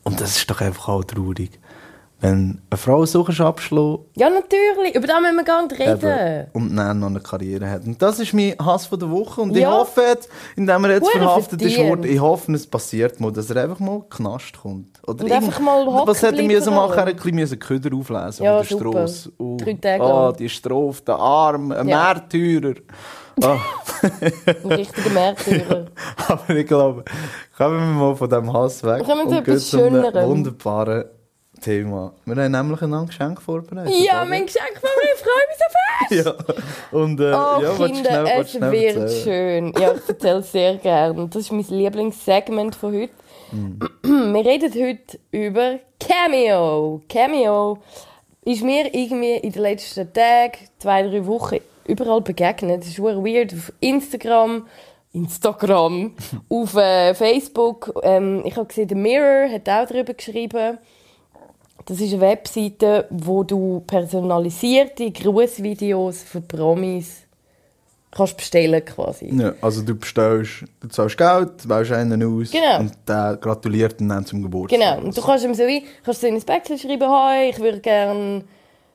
[0.02, 1.59] Und das ist doch einfach auch traurig.
[2.18, 4.94] Wenn eine Frau so abschlagen ja, natürlich.
[4.94, 6.46] Über das müssen wir gar nicht reden.
[6.55, 7.85] Und dann noch eine Karriere hat.
[7.85, 9.42] Und das ist mein Hass von der Woche.
[9.42, 9.72] Und ich Ja.
[9.72, 13.50] hoffe jetzt, indem er jetzt Hure verhaftet ist worden, ich hoffe, es passiert mal, dass
[13.50, 14.98] er einfach mal Knast kommt.
[15.07, 16.98] Oder Und einfach mal Was hätte er müssen machen?
[16.98, 18.76] Er hätte ein bisschen Köder auflesen Ja, auf der.
[18.79, 19.33] Strasse.
[19.37, 22.14] Oh, Drei Tage oh, die Strophe, der Arm, ein Ja.
[22.14, 22.74] Märtyrer.
[23.42, 23.59] Ah.
[24.64, 25.87] Ein richtiger Märtyrer.
[26.29, 27.05] Aber ich glaube,
[27.59, 28.98] kommen wir mal von diesem Hass weg.
[28.98, 30.26] Wir kommen zu etwas Schönerem.
[30.31, 31.05] wunderbaren
[31.66, 32.12] Thema.
[32.24, 33.92] Wir haben nämlich ein Geschenk vorbereitet.
[34.05, 34.31] ja, oder?
[34.31, 35.76] mein Geschenk mir, ich freue mich so fest.
[36.92, 38.62] Ja, und äh, Oh, ja, Kinder, schnell, es wird
[38.96, 39.09] erzählen?
[39.24, 39.83] schön.
[39.83, 41.26] Ja, ich erzähle sehr gerne.
[41.26, 43.12] Das ist mein Lieblingssegment von heute.
[43.50, 43.81] Mm.
[44.35, 47.02] Wir reden heute über Cameo.
[47.09, 47.79] Cameo
[48.44, 52.83] ist mir irgendwie in den letzten Tagen, zwei, drei Wochen überall begegnet.
[52.83, 53.52] Das ist super weird.
[53.52, 54.66] Auf Instagram,
[55.12, 56.14] Instagram,
[56.48, 57.92] auf äh, Facebook.
[58.02, 60.79] Ähm, ich habe gesehen, The Mirror hat auch darüber geschrieben.
[61.87, 67.22] Das ist eine Webseite, wo du personalisierte Grußvideos von Promis
[68.11, 69.31] kannst bestellen quasi.
[69.33, 72.81] Ja, also du bestellst, du zahlst Geld, wählst einen aus Genau.
[72.81, 74.81] und der gratuliert dann zum Geburtstag.
[74.81, 75.07] Genau.
[75.07, 77.81] Und du kannst ihm so wie, kannst so in ein Päckchen schreiben, «Hi, ich würde
[77.81, 78.44] gerne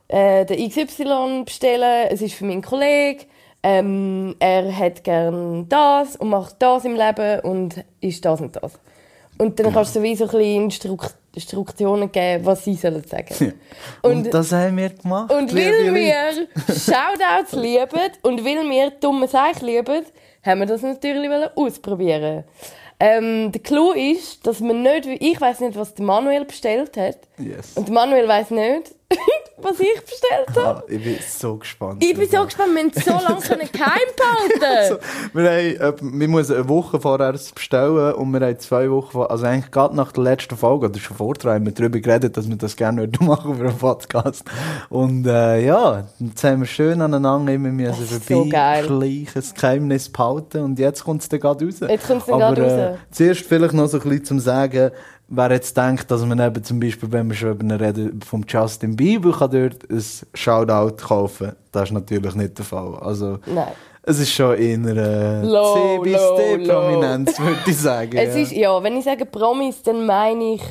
[0.08, 3.22] äh, den XY bestellen, es ist für meinen Kollegen,
[3.64, 8.74] ähm, er hat gerne das und macht das im Leben und ist das und das.»
[9.42, 13.54] Und dann kannst du wie so ein bisschen Instruk Instruktionen geben, was sie sollen sagen.
[14.04, 15.34] Und, das haben wir gemacht.
[15.34, 20.06] Und weil wir Shoutouts lieben und weil wir dumme Sachen lieben,
[20.46, 22.44] haben wir das natürlich ausprobieren.
[23.00, 27.18] Ähm, der Clou ist, dass man nicht, ich weiß nicht, was der Manuel bestellt hat.
[27.40, 27.72] Yes.
[27.76, 28.94] Und der Manuel weiß nicht,
[29.63, 30.80] was ich bestellt habe.
[30.80, 32.04] Ah, ich bin so gespannt.
[32.04, 34.00] Ich bin so gespannt, wir haben so lange können geheim
[34.60, 35.04] behalten.
[35.34, 39.12] Wir haben, äh, wir müssen eine Woche vorher es bestellen und wir haben zwei Wochen
[39.12, 42.38] vor, also eigentlich gerade nach der letzten Folge oder schon vorher haben wir darüber geredet,
[42.38, 44.43] dass wir das gerne würden machen für einen Podcast.
[44.89, 48.86] Und äh, ja, jetzt haben wir schön aneinander immer müssen ist so geil.
[48.86, 51.76] vorbei das Geheimnis behalten und jetzt kommt es dann gerade raus.
[51.80, 53.00] Jetzt dann Aber, gerade äh, raus.
[53.12, 54.91] zuerst vielleicht noch so ein bisschen zum Sagen,
[55.32, 58.96] wer jetzt denkt, dass man eben zum Beispiel, wenn wir schon über reden, vom Justin
[58.96, 61.54] Bieber kann dort ein Shoutout kaufen.
[61.72, 62.96] Das ist natürlich nicht der Fall.
[62.96, 63.72] Also, Nein.
[64.04, 66.74] es ist schon eher äh, Low, C bis low, D low.
[66.74, 68.17] Prominenz, würde ich sagen.
[68.17, 68.41] Es ja.
[68.41, 70.62] ist, ja, wenn ich sage Promis, dann meine ich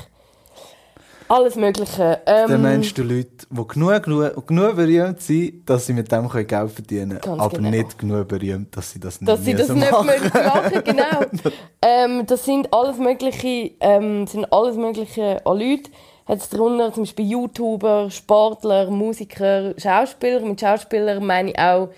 [1.31, 2.21] alles Mögliche.
[2.25, 6.29] Dann Ähm, meinst du Leute, die genug, genug, genug berühmt sind, dass sie mit dem
[6.29, 7.71] Geld verdienen können, aber genau.
[7.71, 10.07] nicht genug berühmt, dass sie das nicht dass sie das nicht machen.
[10.07, 11.45] mögen machen, genau.
[11.83, 15.91] ähm, das sind alles mögliche, ähm, sind alles mögliche an Leute.
[16.27, 20.41] Hat es darunter zum Beispiel YouTuber, Sportler, Musiker, Schauspieler.
[20.41, 21.91] Mit Schauspielern meine ich auch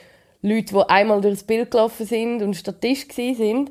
[0.42, 3.70] Leute, die einmal durchs Bild gelaufen sind und Statist sind.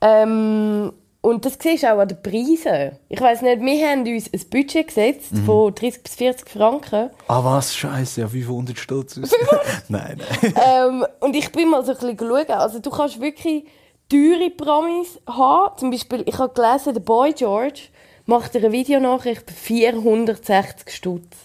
[0.00, 0.92] Ähm,
[1.26, 2.92] und das siehst du auch an den Preisen.
[3.08, 5.44] Ich weiss nicht, wir haben uns ein Budget gesetzt Mhm.
[5.44, 7.10] von 30 bis 40 Franken.
[7.28, 7.74] Ah, was?
[7.74, 9.16] Scheiße, ja, 500 Stutz.
[9.88, 10.54] nein, nein.
[10.64, 12.50] ähm, und ich bin mal so ein bisschen schauen.
[12.50, 13.64] Also du kannst wirklich
[14.08, 15.76] teure Promis haben.
[15.78, 17.80] Zum Beispiel, ich habe gelesen, der Boy George
[18.24, 19.54] macht eine Videonachricht für
[20.02, 21.36] 460 Stutz.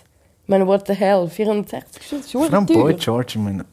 [0.43, 1.27] Ich meine, what the hell?
[1.29, 2.25] 460 Stutz?
[2.25, 2.93] Ist Vor allem schon Boy.
[2.95, 3.65] George, ich meine,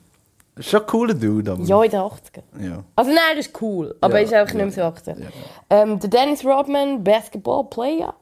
[0.59, 1.63] ist schon ein cooler Dude, aber...
[1.65, 2.43] Ja, in den 80er.
[2.61, 2.85] ja.
[2.97, 5.27] Also nein, er ist cool, aber Ja, ist einfach ja, nicht mehr so aktuell.
[5.71, 8.15] Ähm, der Dennis Rodman, Basketball-Player.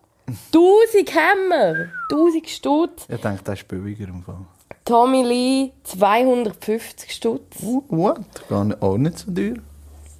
[0.52, 1.88] 1000 Hammer!
[2.10, 3.06] 1000 Stutz.
[3.08, 4.38] Ich denke, das ist billiger im Fall.
[4.84, 7.56] Tommy Lee, 250 Stutz.
[7.88, 8.20] What?
[8.48, 9.54] Gar nicht, auch nicht so teuer.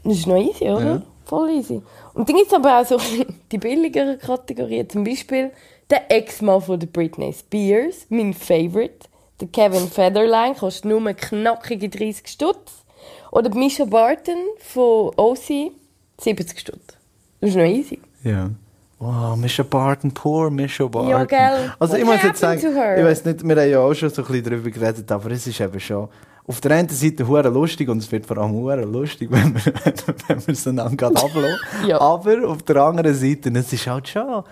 [0.05, 0.85] Das ist noch easy, oder?
[0.85, 1.03] Ja.
[1.25, 1.83] Voll easy.
[2.15, 2.99] Und dann gibt es aber auch so
[3.53, 4.89] die billigeren Kategorien.
[4.89, 5.51] Zum Beispiel
[5.91, 9.09] der Ex-Mann von der Britney Spears, mein Favorite.
[9.41, 12.85] Der Kevin Federline kostet nur knackige 30 Stutz.
[13.31, 15.73] Oder Misha Barton von OC,
[16.21, 16.97] 70 Stutz.
[17.41, 18.01] Das ist noch easy.
[18.25, 18.51] Ja.
[18.99, 21.11] Wow, Misha Barton, poor Misha Barton.
[21.11, 21.73] Ja, gell.
[21.79, 24.29] Also ich muss jetzt sagen, ich weiß nicht, wir haben ja auch schon so ein
[24.29, 26.09] bisschen darüber geredet, aber es ist eben schon
[26.47, 29.73] auf der einen Seite hure lustig und es wird vor allem hure lustig, wenn wir,
[30.29, 31.59] wenn wir es einander gerade ablassen.
[31.87, 32.01] Ja.
[32.01, 34.45] Aber auf der anderen Seite, es ist halt schon...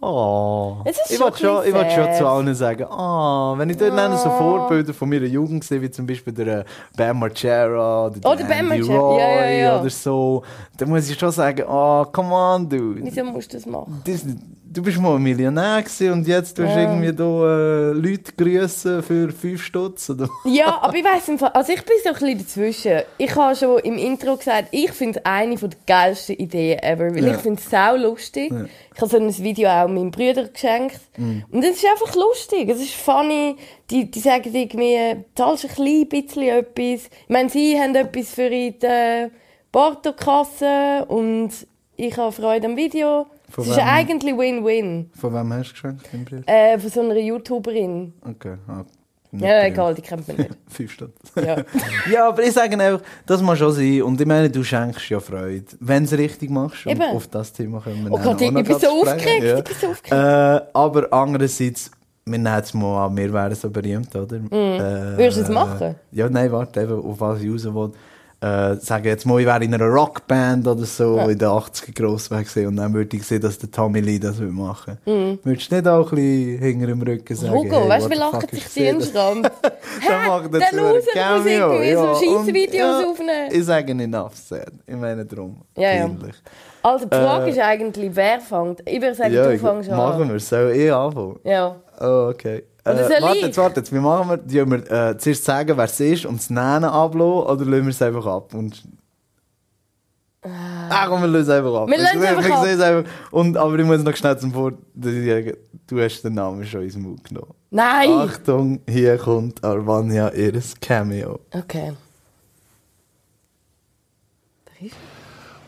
[0.00, 0.76] Oh.
[0.84, 3.94] Es ist ich wollte schon, ich wollte schon zu allen sagen, oh, wenn ich dort
[3.94, 6.64] nenne, so Vorbilder von meiner Jugend sehe, wie zum Beispiel der äh,
[6.96, 9.80] Bam Margera oder der Oh, der Andy Margera, Roy ja, ja, ja.
[9.80, 10.42] oder so,
[10.76, 13.00] dann muss ich schon sagen, oh, come on, dude.
[13.02, 14.02] Wieso musst du das machen?
[14.04, 14.22] Das,
[14.76, 16.82] du bist mal ein Millionär gewesen und jetzt tust du Ja.
[16.82, 20.10] irgendwie da, äh, Leute grüßen für 5 Stutz.
[20.10, 20.28] Oder?
[20.44, 23.00] Ja, aber ich weiss im Fall, also ich bin so ein bisschen dazwischen.
[23.18, 27.24] Ich habe schon im Intro gesagt, ich finde es eine der geilsten Ideen ever, weil
[27.26, 27.34] Ja.
[27.34, 28.52] ich finde es sau lustig.
[28.94, 31.00] Ich habe so ein Video auch meinem Bruder geschenkt.
[31.16, 33.56] Und es ist einfach lustig, es ist funny.
[33.90, 37.08] Die, die sagen irgendwie, zahlst ein klein bisschen etwas.
[37.08, 39.30] Ich meine, sie haben etwas für in der
[39.70, 41.50] Portokasse und
[41.96, 43.26] ich habe Freude am Video.
[43.48, 43.84] Von es ist wem?
[43.86, 45.10] eigentlich Win-Win.
[45.18, 46.42] Von wem hast du geschenkt, Bruder?
[46.46, 48.12] Äh, von so einer YouTuberin.
[48.28, 48.54] Okay.
[48.68, 48.84] Ah,
[49.32, 50.50] Ja, egal, die kennt man nicht.
[50.68, 51.12] 5 Stutz.
[51.36, 51.56] Ja.
[52.12, 54.02] ja, aber ich sage einfach, das muss schon sein.
[54.02, 56.86] Und ich meine, du schenkst ja Freude, wenn du es richtig machst.
[56.86, 57.02] Und Eben.
[57.02, 59.58] auf das Thema können wir Oh Gott, ich noch bin so aufgeregt, Ja.
[59.58, 60.12] ich bin so aufgeregt.
[60.12, 61.90] Äh, aber andererseits,
[62.24, 64.36] wir nehmen es mal an, wir wären so berühmt, oder?
[64.36, 65.18] Äh, Mhm.
[65.18, 65.94] Würdest du es machen?
[66.10, 67.92] Ja, nein, warte, eben, auf was ich raus will.
[68.38, 72.30] Äh, sagen jetzt mal, ich wäre in einer Rockband oder so in den 80er gross
[72.30, 74.98] weg gewesen und dann würde ich sehen, dass der Tommy Lee das würde machen.
[75.42, 77.52] Würdest du nicht auch ein bisschen hinter dem Rücken sagen?
[77.54, 77.56] Mhm.
[77.58, 79.10] Hugo, hey, weißt du, wie lachen sich ich die sehe in das.
[79.10, 79.42] Schramm?
[79.42, 83.48] Dann macht einem Loser muss Cameo, so ja, scheisse und- Videos ja, aufnehmen.
[83.52, 84.68] Ich sage enough said.
[84.86, 85.56] Ich meine drum.
[85.76, 86.10] Ja, ja.
[86.82, 88.82] Also die Frage Äh, ist eigentlich, wer fängt?
[88.86, 90.28] Ich würde sagen, Ja, du fängst machen an.
[90.30, 90.40] wir.
[90.40, 91.40] Soll ich anfangen?
[91.42, 91.74] Ja.
[92.00, 92.64] Oh, okay.
[92.86, 93.42] Äh, warte ich?
[93.44, 93.92] jetzt, warte jetzt.
[93.92, 94.36] Wie machen wir?
[94.38, 97.88] Die wir äh, zuerst sagen, wer es ist und das Nennen ablassen oder lassen wir
[97.88, 98.54] es einfach ab?
[98.54, 98.82] Und
[100.88, 101.88] Ah, komm, wir lösen einfach ab.
[101.88, 102.66] Wir lösen einfach ab.
[102.66, 103.10] es einfach.
[103.32, 104.72] Und, aber ich muss noch schnell zum Vor...
[104.94, 107.54] Du hast den Namen schon ins Mund genommen.
[107.70, 108.10] Nein!
[108.10, 111.40] Achtung, hier kommt Arvania ihres Cameo.
[111.52, 111.92] Okay.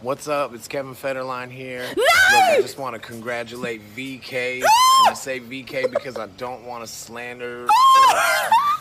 [0.00, 0.54] What's up?
[0.54, 1.84] It's Kevin Federline here.
[1.96, 4.54] Look, I just want to congratulate VK.
[4.60, 4.64] And
[5.08, 7.68] I say VK because I don't want to slander or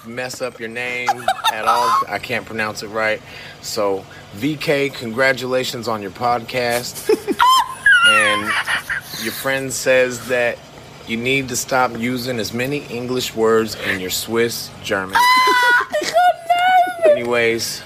[0.08, 1.10] mess up your name
[1.52, 2.04] at all.
[2.08, 3.20] I can't pronounce it right.
[3.64, 7.10] So, VK, congratulations on your podcast.
[8.10, 8.42] and
[9.24, 10.60] your friend says that
[11.08, 15.18] you need to stop using as many English words in your Swiss German.
[17.10, 17.82] Anyways,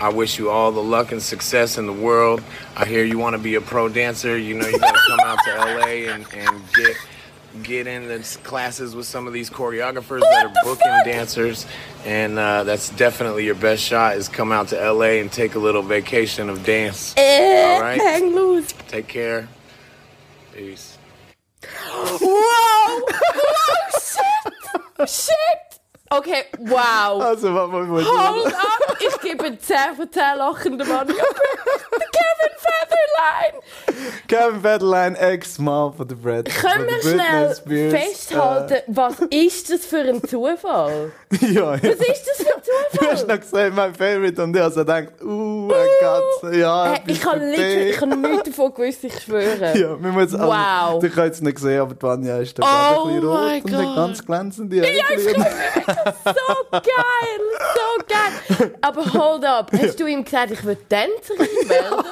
[0.00, 2.42] I wish you all the luck and success in the world.
[2.76, 4.36] I hear you want to be a pro dancer.
[4.36, 6.96] You know, you got to come out to LA and, and get
[7.62, 11.66] get in the classes with some of these choreographers that are booking dancers,
[12.04, 14.16] and uh, that's definitely your best shot.
[14.16, 17.14] Is come out to LA and take a little vacation of dance.
[17.16, 18.72] All right, Hang loose.
[18.88, 19.48] take care.
[20.52, 20.98] Peace.
[21.62, 22.18] Wow!
[22.20, 23.00] wow,
[24.00, 25.08] shit!
[25.08, 25.80] Shit!
[26.12, 27.20] Okay, wow.
[27.20, 28.83] Also, was man Hold up!
[29.08, 31.06] Ich gebe 10 von 10 lachenden Mann.
[31.06, 33.60] Kevin Featherline!
[34.28, 36.46] Kevin Federline, Ex-Mann von der Brad.
[36.46, 41.12] Können wir schnell Spears, festhalten, was ist das für ein Zufall?
[41.30, 41.82] Äh, ja, ja.
[41.82, 43.36] Was ist das für ein Du hast Zufall?
[43.36, 46.94] noch gesagt, mein Favorite, und ich habe so gedacht, uh, eine Katze, ja.
[46.94, 47.40] Äh, ich habe
[48.00, 49.78] habe nichts davon gewusst, ich schwöre.
[49.78, 50.50] Ja, wir müssen Wow.
[50.50, 53.86] Also, du kannst es nicht sehen, aber die Vanja ist da Oh ein bisschen rot
[53.88, 55.46] und ganz glänzende Ja, ich Äuglein.
[56.24, 57.40] so geil,
[58.08, 58.74] geil.
[58.80, 62.04] Aber hold up, hast du ihm gesagt, ich will Tänzerin werden?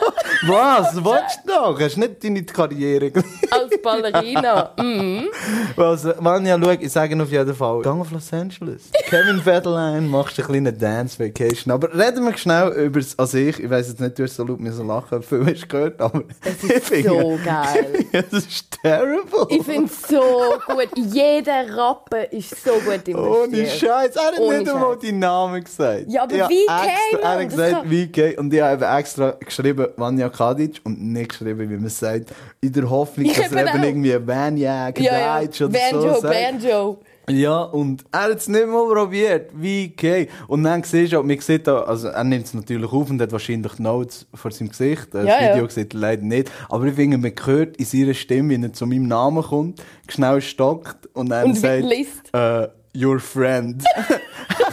[0.47, 0.95] Was?
[0.97, 1.81] Willst du noch?
[1.81, 3.13] Hast du nicht deine Karriere?
[3.51, 4.73] Als Ballerina.
[4.79, 5.29] Mhm.
[5.77, 8.91] Also, Vanja, schau, ich sage auf jeden Fall, geh auf Los Angeles.
[9.07, 11.73] Kevin Federline, machst eine kleine Dance-Vacation.
[11.73, 14.45] Aber reden wir schnell über das, also ich, ich weiss jetzt nicht, du hast so
[14.45, 18.07] laut müssen lachen, viel hast du gehört, aber Es ist so geil.
[18.13, 19.47] Es ist terrible.
[19.49, 20.89] Ich finde es so gut.
[20.97, 23.91] Jeder Rappen ist so gut Ohne investiert.
[23.91, 25.82] Scheiß, er hat Ohne nicht einmal deinen Namen gesagt.
[26.09, 29.31] Ja, aber Ich VK, extra, Er hat gesagt kann- VK und ich habe eben extra
[29.33, 33.53] geschrieben Vanja Kadic und nicht geschrieben, wie man es sagt, in der Hoffnung, Ich dass
[33.53, 33.85] er eben auch.
[33.85, 35.41] irgendwie Vanja, Ja, ja.
[35.43, 36.35] Kadic oder Banjo, so sagt.
[36.35, 36.99] Banjo.
[37.31, 39.51] Ja, und er hat es nicht mal probiert.
[39.55, 40.29] Wie okay.
[40.49, 43.21] Und dann siehst du auch, man sieht da, also er nimmt es natürlich auf und
[43.23, 45.07] hat wahrscheinlich Notes vor seinem Gesicht.
[45.13, 45.55] Das Ja, ja.
[45.55, 46.51] Video sieht leider nicht.
[46.69, 50.41] Aber ich finde, man hört in seiner Stimme, wenn er zu meinem Namen kommt, schnell
[50.41, 52.29] stockt und dann Und sagt, liest.
[52.35, 53.83] äh, your friend.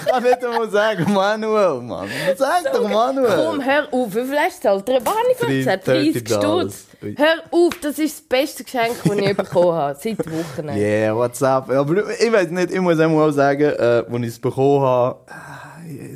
[0.10, 2.10] kann nicht einmal sagen, Manuel, Mann.
[2.36, 3.32] Sag doch Manuel.
[3.36, 4.16] Komm, hör auf.
[4.16, 5.48] Wie viel hast du gezahlt?
[5.48, 5.88] Gesagt?
[5.88, 6.86] 30 30 Dollars.
[6.98, 7.18] Stutz.
[7.18, 9.98] Hör auf, das ist das beste Geschenk, das ich bekommen habe.
[10.02, 10.70] Seit Wochen.
[10.70, 11.70] Yeah, what's up?
[11.70, 15.20] Aber ich weiß nicht, ich muss auch sagen, äh, als ich es bekommen habe,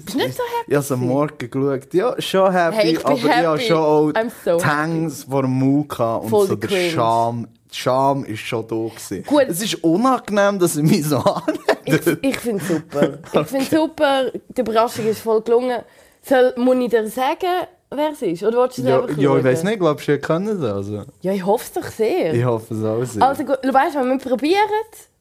[0.06, 0.72] Bist nicht so happy?
[0.72, 1.94] Ich habe am Morgen geschaut.
[1.94, 3.68] Ja, schon happy, Hey, aber ich habe happy.
[3.68, 4.14] schon auch
[4.46, 6.90] so die Hangs vor dem Mund und Voll so der.
[6.92, 7.48] Scham.
[7.74, 9.24] Die Scham ist schon da gewesen.
[9.26, 9.46] Gut.
[9.48, 11.18] Es ist unangenehm, dass ich mich so
[11.86, 12.20] Ich, anhebe.
[12.22, 13.10] ich finde es super.
[13.26, 14.32] Ich finde es super.
[14.50, 15.82] Die Überraschung ist voll gelungen.
[16.22, 18.44] Soll, muss ich dir sagen, wer es ist?
[18.44, 19.44] Oder willst du es Ja, einfach ja, ich schauen?
[19.44, 21.04] weiß nicht, glaubst du, ihr könnt es also?
[21.22, 22.34] Ja, ich hoffe es doch sehr.
[22.34, 23.24] Ich hoffe es auch sehr.
[23.24, 24.60] Also gut, weißt du, wenn wir probieren,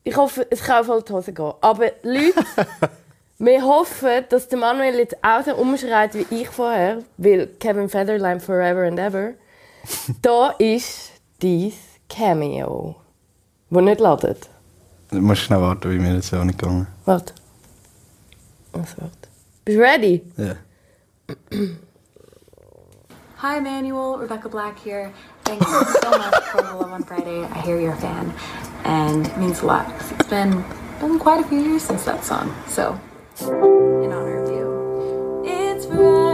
[0.04, 1.52] ich hoffe, es kann alle die Hose gehen.
[1.60, 2.34] Aber Leute,
[3.38, 8.40] wir hoffen, dass der Manuel jetzt auch so umschreit wie ich vorher, weil Kevin Federline
[8.40, 9.32] forever and ever.
[10.22, 11.10] da ist
[11.40, 11.72] dein
[12.16, 12.96] Cameo,
[13.70, 14.48] wo nicht ladet.
[15.10, 17.34] Du musst schnell warten, wie mir das auch nicht gegangen Warte.
[18.72, 19.28] Also, warte.
[19.64, 20.22] Bist du ready?
[20.36, 20.54] Ja.
[23.42, 24.16] Hi, Emmanuel.
[24.20, 25.10] Rebecca Black here.
[25.44, 27.44] Thank you so much for the Love on Friday.
[27.44, 28.32] I hear you're a fan,
[28.84, 29.86] and it means a lot.
[29.98, 30.64] 'cause It's been
[31.00, 32.50] been quite a few years since that song.
[32.68, 32.96] So,
[33.40, 36.31] in honor of you, it's Friday,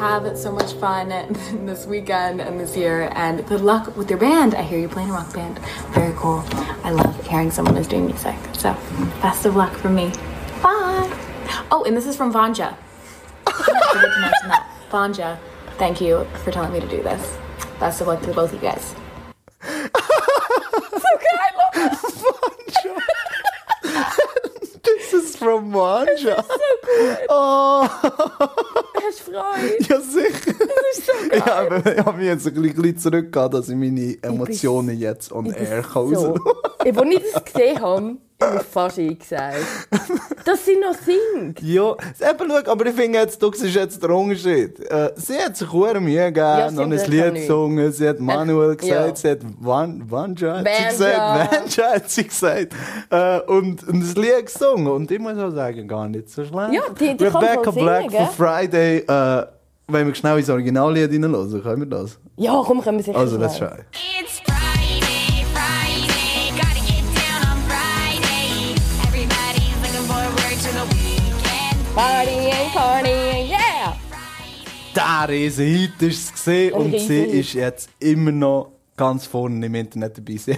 [0.00, 1.08] Have so much fun
[1.66, 4.54] this weekend and this year, and good luck with your band.
[4.54, 5.58] I hear you playing a rock band.
[5.90, 6.42] Very cool.
[6.82, 8.34] I love hearing someone is doing music.
[8.54, 8.72] So,
[9.20, 10.08] best of luck from me.
[10.62, 11.14] Bye.
[11.70, 12.74] Oh, and this is from Vanja.
[14.90, 15.38] Vanja,
[15.76, 17.36] thank you for telling me to do this.
[17.78, 19.90] Best of luck to both of you guys.
[25.40, 26.44] From Manja.
[27.28, 29.76] Oh, Hast du Freude?
[29.88, 30.54] ja sicher.
[30.58, 31.38] Das ist so geil.
[31.38, 35.46] Ich habe, ich habe mich jetzt ein bisschen- zurückgegangen, dass ich meine Emotionen jetzt on
[35.46, 36.34] Ich air so.
[36.34, 36.52] kann.
[36.84, 39.56] Ey, Als ich das gesehen habe, habe ich fast eingesagt.
[40.44, 41.60] Dass sie noch singt.
[41.62, 44.80] Ja, eben, schau, aber ich finde jetzt, du siehst jetzt den Unterschied.
[44.90, 48.20] Äh, sie hat sich sehr Mühe gegeben, Ja, noch ein das Lied gesungen, sie hat
[48.20, 49.16] Manuel gesagt, ja.
[49.16, 52.72] sie hat Van, Vanja, hat sie gesagt, Vanja hat sie gesagt,
[53.10, 54.88] äh, und, und das Lied gesungen.
[54.88, 56.72] Und ich muss auch sagen, gar nicht so schlecht.
[56.72, 59.46] Ja, die- die Rebecca Black von Friday, äh,
[59.88, 62.18] wenn wir schnell ins Originallied reinhören, können wir das?
[62.36, 63.60] Ja, komm, können wir sicher Also, das ist
[72.04, 73.94] Partying, partying, yeah!
[74.96, 77.34] Der riesen Hit ist es gesehen Ein und sie Riesenhit.
[77.34, 80.36] ist jetzt immer noch ganz vorne im Internet dabei.
[80.38, 80.56] Sie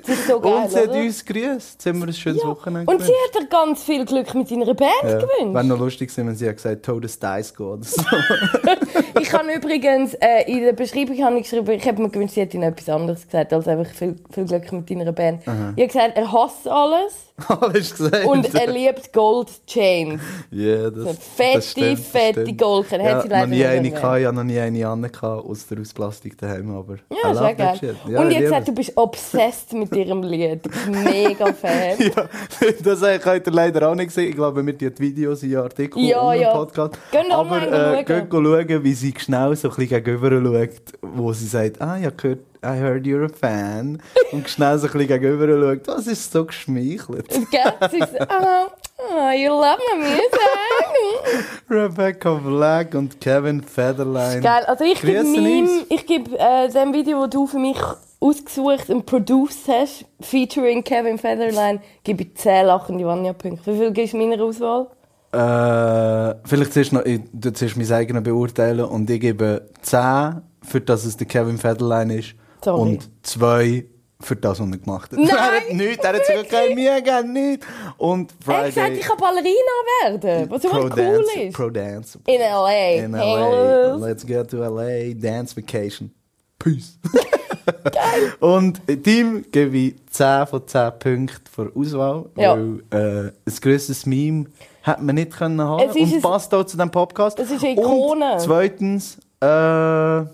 [0.00, 0.98] Das ist so geil, und sie hat oder?
[1.00, 1.44] uns grüßt.
[1.74, 2.48] Jetzt haben wir ein schönes Ja.
[2.48, 5.08] Wochenende Und sie hat ganz viel Glück mit seiner Band Ja.
[5.08, 5.68] Wäre gewünscht.
[5.68, 7.60] noch lustig gewesen, wenn sie hat gesagt Todes Dice geht.
[7.60, 8.02] oder So.
[9.20, 12.40] Ich habe übrigens äh, in der Beschreibung habe ich geschrieben, ich habe mir gewünscht, sie
[12.40, 15.42] hätte ihnen etwas anderes gesagt, als einfach viel, viel Glück mit deiner Band.
[15.42, 17.12] Ich habe gesagt, er hasst alles.
[17.72, 18.26] Gesagt.
[18.26, 20.20] Und er liebt Gold Chains.
[20.50, 22.58] Ja, das, So fette, das stimmt, das fette stimmt.
[22.60, 23.02] Goldkette.
[23.02, 25.66] Ja, Hat sie leider noch nie eine gehabt, ich habe noch nie eine an aus
[25.66, 27.96] der aus Plastik daheim, aber Ja, ist love auch geil.
[28.08, 30.64] Ja, Und jetzt sagt, du bist obsessed mit ihrem Lied.
[30.64, 31.98] Du bist mega Fan.
[31.98, 32.28] Ja,
[32.84, 34.28] das könnt ihr leider auch nicht sehen.
[34.30, 36.52] Ich glaube, wir die Videos in Artikel Ja, und ja.
[36.52, 36.94] Podcast.
[37.10, 38.04] Geht Aber äh, schauen.
[38.06, 42.04] geht schauen, wie sie schnell so ein bisschen gegenüber schaut, wo sie sagt, ah, ich
[42.04, 44.00] habe gehört, I heard you're a fan.
[44.30, 47.28] Und schnell so ein bisschen gegenüber schaut, das ist so geschmeichelt.
[47.50, 47.72] Gell?
[47.90, 51.46] Sie ist so, oh, oh, you love my music.
[51.68, 54.40] Rebecca Black und Kevin Federline.
[54.40, 54.64] Geil.
[54.66, 57.78] Also ich gebe meinem, ich gebe äh, dem Video, das du für mich
[58.20, 63.72] ausgesucht und produced hast, featuring Kevin Featherline, gebe ich 10 lachende Vanya-Punkte.
[63.72, 64.86] Wie viel gibst du meiner Auswahl?
[65.32, 70.80] Äh, vielleicht zuerst noch, ich, du zuerst mein eigenes beurteilen und ich gebe 10, für
[70.80, 72.34] das es der Kevin Federline ist.
[72.64, 72.80] Sorry.
[72.80, 73.84] Und 2
[74.20, 75.18] für das, was er gemacht hat.
[75.18, 77.66] Nein, er hat nichts, er hat sogar keine Mühe gegeben, nichts.
[77.98, 78.98] Und Er hat gesagt, Friday...
[79.00, 81.54] ich kann Ballerina werden, was super cool Dance, ist.
[81.56, 82.18] Pro Dance.
[82.26, 83.04] In L.A.
[83.04, 83.96] In LA.
[83.96, 85.12] Let's get to LA.
[85.14, 86.10] Dance Vacation.
[86.58, 86.98] Peace.
[88.40, 92.26] Und im Team gebe ich 10 von 10 Punkten für Auswahl.
[92.36, 92.54] Ja.
[92.56, 94.46] Weil äh, ein grösseres Meme
[94.82, 97.38] hätte man nicht können haben Und ein- passt auch zu diesem Podcast.
[97.38, 98.32] Es ist eine Ikone.
[98.34, 100.24] Und zweitens, äh,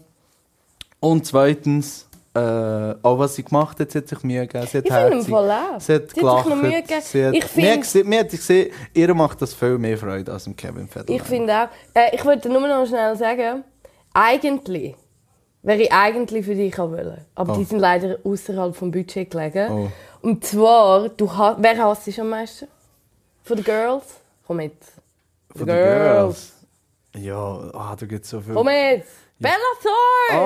[1.00, 2.07] und zweitens,
[2.38, 4.66] äh, auch was sie gemacht hat, sie hat sich Mühe gegeben.
[4.66, 5.44] Sie hat Ich finde im herzig- auch.
[5.44, 6.48] Sie hat Sie hat sich gelacht.
[6.48, 7.00] noch Mühe gegeben.
[7.02, 10.44] Sie hat, Ich finde- gesehen- mir hat gesehen, ihr macht das viel mehr Freude als
[10.44, 11.16] dem Kevin Federline.
[11.16, 11.68] Ich finde auch.
[11.94, 13.64] Äh, ich wollte nur noch schnell sagen,
[14.14, 14.94] eigentlich
[15.62, 17.24] wäre ich eigentlich für dich auch wollen.
[17.34, 17.56] Aber Oh.
[17.56, 19.70] die sind leider außerhalb vom Budget gelegen.
[19.70, 19.88] Oh.
[20.22, 22.66] Und zwar, du ha wer hasst dich am meisten?
[23.42, 24.04] Von den Girls?
[24.46, 24.74] Komm mit.
[25.54, 26.52] Von den Girls.
[27.16, 27.36] Ja,
[27.74, 28.54] ah, da gibt es so viel.
[28.54, 29.04] Komm mit!
[29.40, 30.42] Bella Thorne!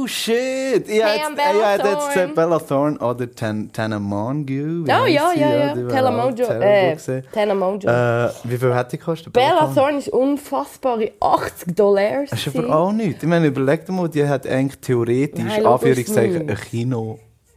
[0.00, 0.88] Oh shit!
[0.88, 3.26] Ich Hey, hätte Bella ich hätte jetzt gesagt Bella Thorne oder
[4.00, 4.86] Mongeau.
[4.86, 5.74] wie Oh, heisst ja, ja, ja.
[5.74, 5.90] terrible
[6.48, 6.94] Äh.
[7.86, 9.32] Äh, wie viel hätte die gekostet?
[9.34, 12.24] Bella Thorne ist unfassbare 80 Dollar.
[12.30, 13.22] Das ist aber auch nichts.
[13.22, 16.50] Ich meine, überleg dir mal, die hat eigentlich theoretisch, Nein, Anführungszeichen, nicht.
[16.50, 16.56] eine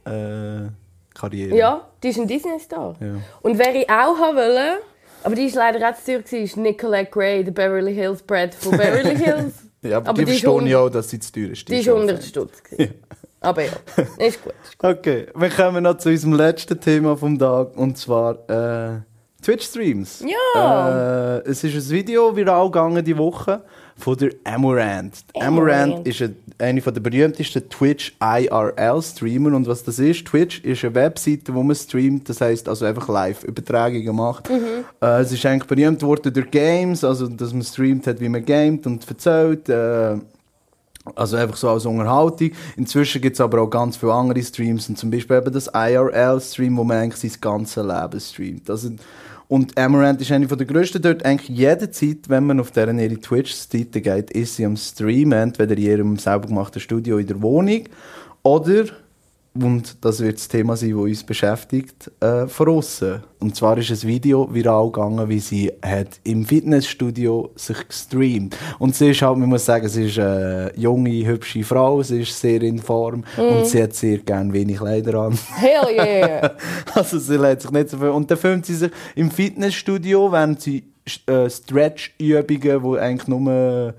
[0.04, 1.56] Kino-Karriere.
[1.56, 2.94] Ja, die ist ein Disney-Star.
[3.00, 3.06] Ja.
[3.40, 4.80] Und wer ich auch haben wollte,
[5.24, 8.72] aber die ist leider auch zu teuer, ist Nicolette Gray, der Beverly Hills Brad von
[8.76, 9.54] Beverly Hills.
[9.82, 11.68] Ja, aber, Aber die die ist verstehen ja auch, dass sie zu teuer ist.
[11.68, 12.26] Die ist schon 100 fein.
[12.28, 12.62] Stutz.
[12.62, 12.94] gewesen.
[13.40, 13.72] Aber ja,
[14.18, 14.54] ist gut.
[14.80, 19.00] Okay, wir kommen noch zu unserem letzten Thema vom Tag und zwar äh,
[19.48, 20.24] Twitch-Streams.
[20.54, 21.38] Ja.
[21.38, 23.62] Äh, es ist ein Video viral gegangen die Woche
[23.96, 26.06] von der Amaranth Amaranth.
[26.06, 31.54] ist eine, eine der berühmtesten Twitch IRL-Streamer und was das ist, Twitch ist eine Webseite,
[31.54, 34.50] wo man streamt, das heißt also einfach Live-Übertragungen macht.
[34.50, 38.44] Äh, es ist eigentlich berühmt worden durch Games, also dass man streamt hat, wie man
[38.44, 39.66] gamet und erzählt.
[39.70, 40.18] Äh,
[41.14, 42.50] also einfach so als Unterhaltung.
[42.76, 46.76] Inzwischen gibt es aber auch ganz viele andere Streams und zum Beispiel eben das IRL-Stream,
[46.76, 48.68] wo man eigentlich sein ganzes Leben streamt.
[48.68, 48.90] Also,
[49.48, 51.24] und Amaranth ist eine der grössten dort.
[51.24, 55.82] Eigentlich jederzeit, wenn man auf deren ihre Twitch-Seite geht, ist sie am Streamen, entweder in
[55.82, 57.84] ihrem selber gemachten Studio in der Wohnung
[58.42, 58.84] oder,
[59.54, 63.22] und das wird das Thema sein, das uns beschäftigt, äh, von aussen.
[63.40, 68.56] Und zwar ist ein Video viral gegangen, wie sie hat im Fitnessstudio sich gestreamt.
[68.78, 72.38] Und sie ist halt, man muss sagen, sie ist eine junge, hübsche Frau, sie ist
[72.38, 75.38] sehr in Form und sie hat sehr gerne wenig Kleider an.
[75.56, 76.56] Hell yeah!
[76.94, 78.08] Also sie lädt sich nicht so viel.
[78.08, 80.84] Und dann filmt sie sich im Fitnessstudio, während sie
[81.26, 83.94] äh, Stretch-Übungen, die eigentlich nur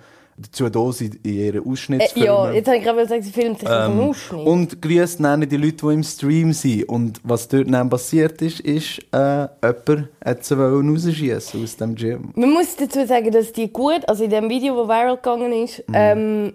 [0.70, 2.26] da sind, in ihren äh, Ausschnittsfilmen.
[2.28, 4.46] ja, jetzt habe ich gerade gesagt, sie filmt sich Ähm, Ausschnitt.
[4.48, 6.84] Und grüßt dann die Leute, die im Stream sind.
[6.90, 11.96] Und was dort dann passiert ist, ist, äh, jemand hat sie wollen rausschiessen aus dem
[11.96, 12.32] Gym.
[12.36, 15.80] Man muss dazu sagen, dass die gut, also in dem Video, das viral gegangen ist,
[15.88, 15.94] Mhm.
[15.96, 16.54] ähm,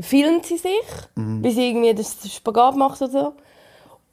[0.00, 0.72] filmt sie sich,
[1.14, 3.32] wie sie irgendwie das Spagat macht oder so.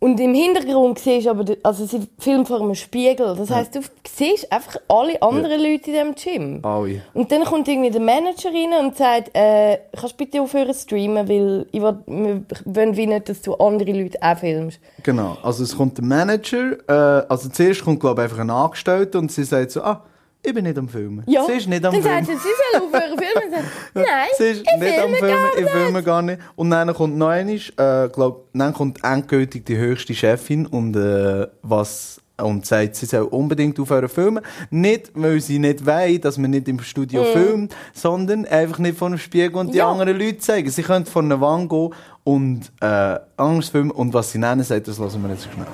[0.04, 3.36] Und im Hintergrund siehst du aber, also sie filmt vor einem Spiegel.
[3.36, 6.66] Das heisst, du siehst einfach alle anderen Leute in diesem Gym.
[6.66, 7.04] Alle.
[7.14, 10.82] Und dann kommt irgendwie der Manager rein und sagt, äh, kannst du bitte aufhören zu
[10.82, 14.80] streamen, weil ich will, wir wollen wie nicht, dass du andere Leute auch filmst.
[15.04, 15.38] Genau.
[15.44, 19.32] Also es kommt der Manager, äh, also zuerst kommt glaube ich einfach ein Angestellter und
[19.32, 20.04] sie sagt so, ah,
[20.43, 21.23] ich bin nicht am Filmen.
[21.27, 21.45] Ja.
[21.45, 22.25] Sie ist nicht am dann Filmen.
[22.25, 23.51] sagt sie, sie soll aufhören filmen.
[23.51, 24.06] Sagt, Nein,
[24.38, 26.41] Sie ist ich nicht am filme Filmen, ich filme gar nicht.
[26.56, 31.47] Und dann kommt noch einmal, äh, glaub, dann kommt endgültig die höchste Chefin und, äh,
[31.62, 34.43] was, und sagt, sie soll unbedingt aufhören filmen.
[34.71, 39.10] Nicht, weil sie nicht will, dass man nicht im Studio filmt, sondern einfach nicht vor
[39.10, 39.77] dem Spiegel und die.
[39.77, 39.91] Ja.
[39.91, 40.69] anderen Leute zeigen.
[40.71, 43.91] Sie können vor eine Wand gehen und, äh, anders filmen.
[43.91, 45.67] Und was sie nennen, sagt, das lassen wir jetzt schnell.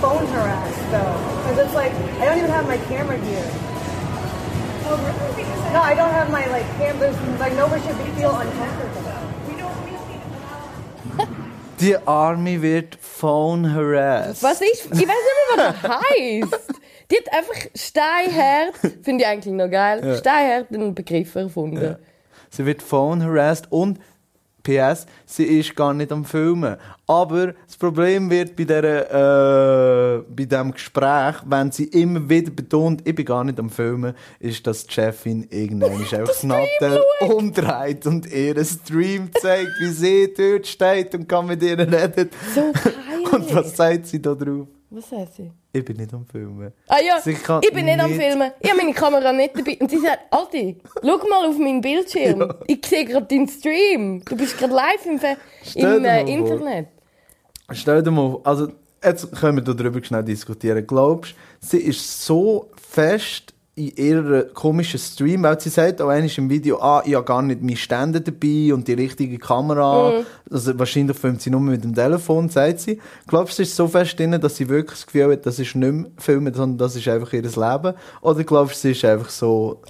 [0.00, 3.44] Phone harassed though, because it's like I don't even have my camera here.
[4.88, 5.44] Oh really?
[5.72, 6.66] No, I don't have my like.
[6.78, 9.02] There's like nobody should feel uncomfortable.
[11.80, 14.42] Die Army wird phone harassed.
[14.42, 14.86] Was ist?
[14.86, 16.80] Ich weiß nicht mehr, was das heisst.
[17.10, 20.16] Die hat einfach steinhart, finde ich eigentlich noch geil, Ja.
[20.16, 21.96] steinhart einen Begriff erfunden.
[22.50, 23.98] Sie wird phone harassed und
[24.66, 26.76] PS, sie ist gar nicht am Filmen.
[27.06, 33.02] Aber das Problem wird bei, dieser, äh, bei diesem Gespräch, wenn sie immer wieder betont,
[33.04, 38.06] ich bin gar nicht am Filmen, ist, dass die Chefin irgendwann einfach das Nattel umdreht
[38.06, 42.30] und ihr einen Stream zeigt, wie sie dort steht und kann mit ihr reden.
[42.54, 43.06] So peinlich.
[43.32, 44.68] Und was sagt sie da drauf?
[44.90, 45.50] Was sagt sie?
[45.72, 46.72] Ich bin nicht am Filmen.
[46.86, 48.52] Ah ja, ich bin nicht am Filmen.
[48.60, 49.76] Ich habe meine Kamera nicht dabei.
[49.80, 52.52] Und sie sagt, Alti, schau mal auf meinen Bildschirm.
[52.66, 54.22] Ich sehe gerade deinen Stream.
[54.24, 55.36] Du bist gerade live im, Fe
[55.74, 56.28] im äh, mal vor.
[56.28, 56.88] Internet.
[57.72, 58.68] Stell dir mal, also
[59.02, 60.86] jetzt können wir darüber schnell diskutieren.
[60.86, 66.30] Glaubst du, sie ist so fest in ihrer komischen Stream, weil sie sagt auch einmal
[66.34, 70.12] im Video, ah, ich habe gar nicht meine Stände dabei und die richtige Kamera.
[70.12, 70.26] Mhm.
[70.50, 72.98] Also wahrscheinlich filmt sie nur mit dem Telefon, sagt sie.
[73.26, 75.74] Glaubst du, sie ist so fest drin, dass sie wirklich das Gefühl hat, das ist
[75.74, 77.94] nicht mehr filmen, sondern das ist einfach ihr Leben?
[78.22, 79.82] Oder glaubst du, sie ist einfach so,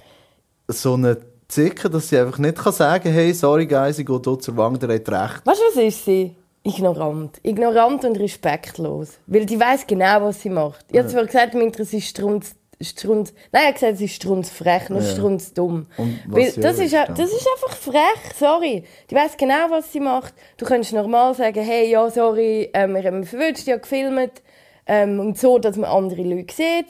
[0.67, 1.17] so eine
[1.47, 4.83] Zicke, dass sie einfach nicht kann sagen, hey, sorry guys, ich gehe hier zur Wand,
[4.83, 5.45] ihr habt recht.
[5.45, 6.35] Weißt du, was ist sie?
[6.61, 7.39] Ignorant.
[7.41, 9.11] Ignorant und respektlos.
[9.27, 10.85] Weil die weiß genau, was sie macht.
[10.91, 12.19] Ich habe zwar gesagt, Intro, sie ist
[12.81, 13.33] strunz.
[13.51, 15.07] Nein, ich habe gesagt, sie ist strunzfrech, nur Ja.
[15.11, 15.87] strunzdumm.
[16.27, 18.83] Weil das, ist, das ist einfach frech, sorry.
[19.09, 20.33] Die weiß genau, was sie macht.
[20.57, 24.41] Du könntest normal sagen, hey, ja, sorry, ähm, wir haben verwünscht, ja gefilmt.
[24.85, 26.87] Ähm, und so, dass man andere Leute sieht.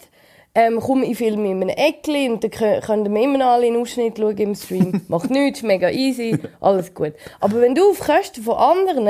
[0.53, 3.67] Ähm, komm, ich filme in einem Eckli und dann kö- können wir immer noch alle
[3.67, 5.01] in Ausschnitt schauen im Stream.
[5.07, 7.13] Macht nichts, mega easy, alles gut.
[7.39, 9.07] Aber wenn du auf Kosten von anderen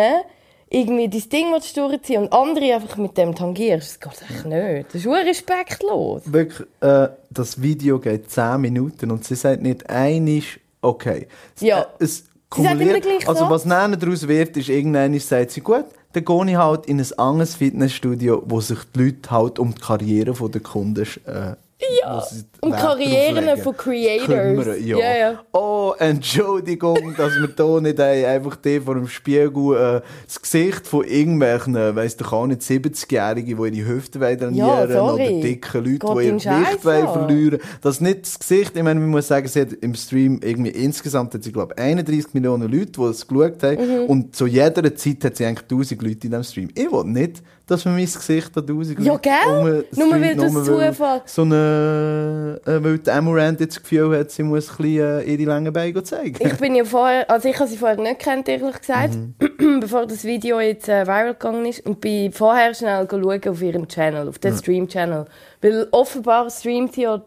[0.69, 1.45] irgendwie dein Ding
[1.75, 4.87] durchziehen und andere einfach mit dem tangierst, das geht echt nicht.
[4.87, 6.21] Das ist nur respektlos.
[6.25, 11.27] Wirklich, äh, das Video geht 10 Minuten und sie sagt nicht einig, okay.
[11.55, 11.81] Es- Ja.
[11.81, 12.23] Äh, es
[12.55, 16.23] Sie sagt immer kumuliert- Also was dann daraus wird, ist irgendwann sagt sie, gut, dann
[16.23, 20.31] gehe ich halt in ein anderes Fitnessstudio, wo sich die Leute halt um die Karriere
[20.49, 21.55] der Kunden äh,
[22.01, 22.25] Ja,
[22.61, 24.25] um Wert Karrieren von Creators.
[24.27, 24.85] kümmern.
[24.85, 24.97] Ja.
[24.97, 25.39] Ja, ja.
[25.53, 30.87] Oh, Entschuldigung, dass wir hier nicht haben, einfach die vor dem Spiegel äh, das Gesicht
[30.87, 35.27] von irgendwelchen, äh, weiss doch auch nicht, 70-Jährigen, die ihre Hüfte trainieren sorry.
[35.29, 35.91] oder dicken Leute,
[36.31, 39.61] Geht die ihr Gewicht verlieren Das nicht das Gesicht, ich meine, man muss sagen, sie
[39.61, 43.63] hat im Stream irgendwie insgesamt, hat sie, glaube ich, 31 Millionen Leute, die es geschaut
[43.63, 44.05] haben Mhm.
[44.07, 46.69] und zu jeder Zeit hat sie eigentlich 1000 Leute in diesem Stream.
[46.75, 49.33] Ich will nicht, dass man mein Gesicht an 1000 Ja, Leute gell?
[49.53, 50.53] rumstreamt, Nur weil das
[50.95, 55.19] Zufall- So eine, äh, weil die Amorant jetzt das Gefühl hat, sie muss ein bisschen
[55.19, 56.37] äh, ihre langen Beine zeigen.
[56.39, 59.79] Ich bin ja vorher, also ich habe sie vorher nicht kennt, ehrlich gesagt, Mhm.
[59.79, 63.87] bevor das Video jetzt äh, viral gegangen ist und bin vorher schnell schauen auf ihrem
[63.87, 64.57] Channel, auf den Ja.
[64.59, 65.25] Stream-Channel,
[65.61, 67.21] weil offenbar streamt sie ja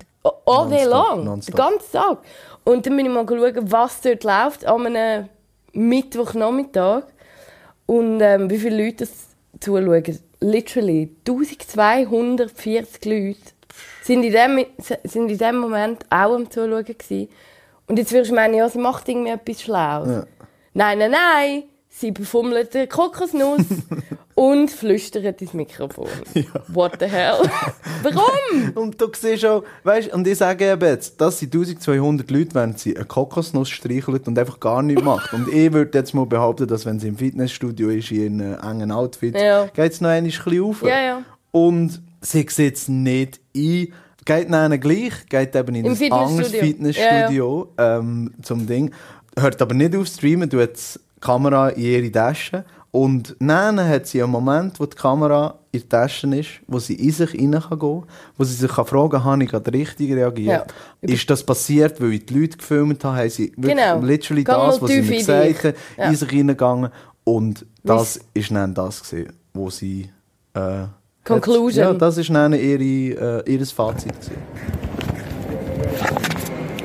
[0.46, 2.18] all day long, den ganzen Tag.
[2.64, 5.28] Und dann bin ich mal schauen, was dort läuft an einem
[5.72, 7.04] Mittwochnachmittag
[7.86, 9.10] und ähm, wie viele Leute das
[9.60, 10.18] zuschauen.
[10.42, 13.38] Literally 1240 Leute
[14.10, 14.66] sind in dem,
[15.04, 17.28] sind in dem Moment auch am Zuschauen gewesen.
[17.86, 20.08] Und jetzt würdest du meinen, ja, sie macht irgendwie etwas Schlaues.
[20.08, 20.24] Ja.
[20.74, 21.62] Nein, nein, nein.
[21.92, 23.62] Sie befummelt eine Kokosnuss
[24.34, 26.08] und flüstert ins Mikrofon.
[26.68, 27.34] What the hell?
[28.02, 28.72] Warum?
[28.74, 32.76] Und du siehst auch, weißt, und ich sage eben jetzt, das sind 1200 Leute, wenn
[32.76, 35.32] sie eine Kokosnuss streichelt und einfach gar nichts macht.
[35.34, 38.90] Und ich würde jetzt mal behaupten, dass wenn sie im Fitnessstudio ist, in ihren engen
[38.92, 39.66] Outfits, Ja.
[39.66, 40.82] geht es noch ein bisschen auf.
[40.82, 41.22] Ja, ja.
[41.52, 43.88] Und sie sieht es nicht ein.
[44.24, 46.66] Geht dann gleich, geht eben in Im ein anderes Fitnessstudio.
[46.66, 48.90] Fitnessstudio Ähm, zum Ding.
[49.38, 52.64] Hört aber nicht auf streamen, tut die Kamera in ihre Tasche.
[52.92, 56.94] Und dann hat sie einen Moment, wo die Kamera in der Tasche ist, wo sie
[56.94, 58.02] in sich rein kann gehen
[58.36, 60.66] wo sie sich kann fragen kann, habe ich gerade richtig reagiert?
[61.00, 61.14] Ja.
[61.14, 63.18] Ist das passiert, weil ich die Leute gefilmt habe?
[63.18, 64.00] Haben sie wirklich Genau.
[64.00, 66.04] literally mal das, was sie mir gesagt haben, Ja.
[66.10, 66.90] in sich reingegangen?
[67.24, 70.10] Und das Wie's- ist dann das gewesen, wo sie...
[70.54, 70.84] Äh,
[71.24, 71.84] Conclusion.
[71.84, 74.12] Ja, das ist dann ihre, äh, ihr Fazit.
[74.20, 74.42] Gewesen.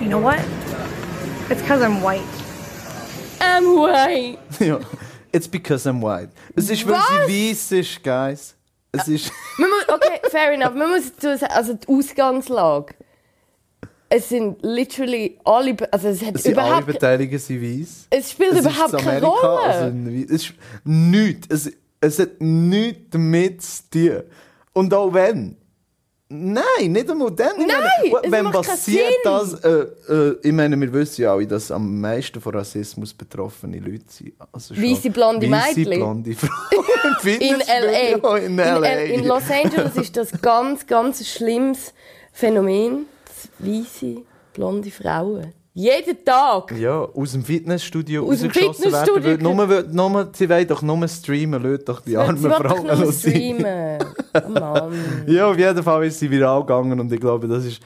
[0.01, 0.39] You know what?
[1.49, 2.23] It's because I'm white.
[3.39, 4.37] Ähm, white.
[4.65, 4.79] ja.
[5.31, 6.29] It's because I'm white.
[6.55, 6.95] Es ist, weil
[7.27, 8.55] sie weiß ist, guys.
[8.91, 9.31] Es ist...
[9.87, 10.73] Okay, fair enough.
[10.73, 12.95] Man muss dazu sagen, also die Ausgangslage.
[14.09, 18.07] Es sind literally alle, also es hat Es sind alle überhaupt, Beteiligten sind weiß.
[18.09, 19.61] es spielt Es überhaupt in keine Amerika, Rolle.
[19.63, 21.47] Also es ist nichts.
[21.49, 21.71] Es,
[22.05, 24.23] es hat nichts damit zu tun.
[24.73, 25.57] Und auch wenn.
[26.27, 27.55] Nein, nicht einmal dann.
[27.57, 27.67] Nein,
[28.11, 32.41] meine, wenn passiert das, äh, äh, ich meine, wir wissen ja alle, dass am meisten
[32.41, 34.33] von Rassismus betroffene Leute sind.
[34.51, 35.99] Also Weisse blonde Mädchen.
[35.99, 37.25] blonde Frauen.
[37.39, 38.37] in LA.
[38.37, 38.93] In, LA.
[39.03, 41.93] In, in Los Angeles ist das ganz, ganz schlimmes
[42.33, 43.05] Phänomen.
[43.59, 45.53] Weisse, blonde Frauen.
[45.77, 46.71] Jeden Tag.
[46.79, 49.05] Ja, aus dem Fitnessstudio Aus dem rausgeschossen werden.
[49.23, 49.67] Fitnessstudio.
[49.67, 52.99] Weil nur, nur, sie wollen doch nur streamen, lasst doch die armen will doch Frauen
[52.99, 53.99] nur streamen.
[54.33, 54.93] Oh Mann.
[55.27, 57.81] Ja, auf jeden Fall ist sie viral gegangen und ich glaube, das ist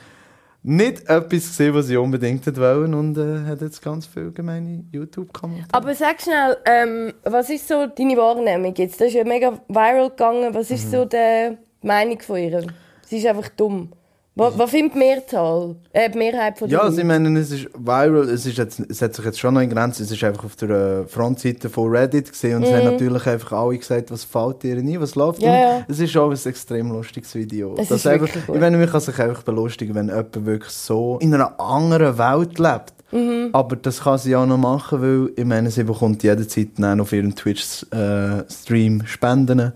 [0.62, 5.70] nicht etwas gesehen, was sie unbedingt wollen und äh, hat jetzt ganz viele gemeine YouTube-Kommentare.
[5.72, 9.02] Aber sag schnell, ähm, was ist so deine Wahrnehmung jetzt?
[9.02, 10.54] Das ist ja mega viral gegangen.
[10.54, 10.92] Was ist Mhm.
[10.92, 12.68] so die Meinung von ihr?
[13.08, 13.94] Sie ist einfach dumm.
[14.36, 15.76] Was, was findet die Mehrzahl?
[15.92, 19.02] Äh, die Mehrheit von Ja, also ich meine, es ist viral, es, ist jetzt, es
[19.02, 21.90] hat sich jetzt schon noch in Grenzen, es ist einfach auf der äh, Frontseite von
[21.92, 25.40] Reddit gesehen und es haben natürlich einfach alle gesagt, was fällt dir nie, was läuft
[25.42, 25.46] Mhm.
[25.48, 25.86] Ja, ja.
[25.88, 27.76] es ist auch ein extrem lustiges Video.
[27.78, 28.56] Es Das ist einfach, wirklich gut.
[28.56, 32.60] ich meine, man kann sich einfach belustigen, wenn jemand wirklich so in einer anderen Welt
[32.60, 32.94] lebt.
[33.12, 33.50] Mhm.
[33.54, 37.36] Aber das kann sie auch noch machen, weil ich meine, sie bekommt jederzeit auf ihrem
[37.36, 39.74] Twitch-Stream Spenden.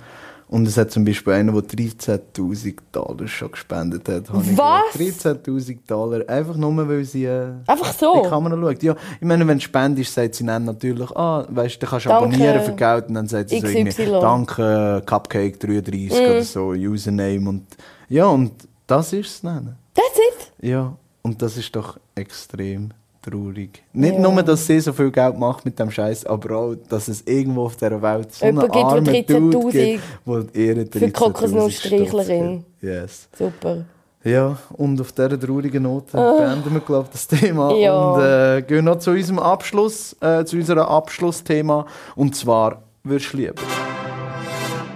[0.53, 4.31] Und es hat zum Beispiel einen, der 13.000 Dollar schon gespendet hat.
[4.31, 4.45] Was?
[4.93, 5.47] gehört.
[5.47, 6.29] 13.000 Dollar.
[6.29, 8.21] Einfach nur, weil sie äh, Einfach so?
[8.23, 8.83] die Kamera schaut.
[8.83, 12.17] Ja, ich meine, wenn du spendest, sagt sie dann natürlich, ah, weißt du, kannst Danke,
[12.27, 13.07] abonnieren für Geld.
[13.07, 13.77] Und dann sagt sie so XY.
[13.79, 16.29] irgendwie, danke, Cupcake33 Mhm.
[16.31, 17.49] oder so, Username.
[17.49, 17.65] Und,
[18.09, 18.51] ja, und
[18.85, 19.75] das ist es dann.
[19.95, 20.51] That's it?
[20.69, 22.91] Ja, und das ist doch extrem
[23.23, 23.81] traurig.
[23.93, 24.19] Nicht Ja.
[24.21, 27.65] nur, dass sie so viel Geld macht mit dem Scheiß, aber auch, dass es irgendwo
[27.65, 31.05] auf dieser Welt so Jemand einen gibt, armen Dude 13.000 gibt, der ihre für die
[31.07, 32.07] 13.000 Kokosnussstreichlerin.
[32.07, 32.83] Stutz gibt.
[32.83, 33.29] Yes.
[33.37, 33.85] Super.
[34.25, 37.75] Ja, und auf dieser traurigen Note beenden wir, glaube ich, das Thema Ah.
[37.75, 37.93] Ja.
[38.13, 43.37] und äh, gehen noch zu unserem Abschluss, äh, zu unserem Abschlussthema, und zwar, würdest du
[43.37, 43.61] lieber?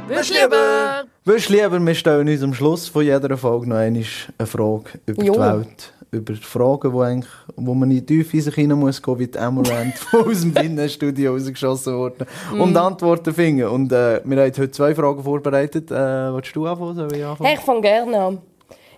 [0.07, 1.03] Würdest lieber?
[1.25, 5.23] Würdest du lieber, wir stellen uns am Schluss von jeder Folge noch eine Frage über
[5.23, 5.34] Jo.
[5.34, 5.93] die Welt.
[6.12, 9.38] Über Fragen, die eigentlich, wo man in die Tiefe sich hinein muss gehen, wie die
[9.38, 12.26] Amaranth, die aus dem Fitnessstudio rausgeschossen wurden.
[12.53, 12.62] Mm.
[12.62, 13.68] Und Antworten finden.
[13.68, 15.91] Und äh, wir haben heute zwei Fragen vorbereitet.
[15.91, 16.95] Äh, willst du anfangen?
[16.95, 17.47] Soll ich anfangen?
[17.47, 18.38] Hey, ich fange gerne an.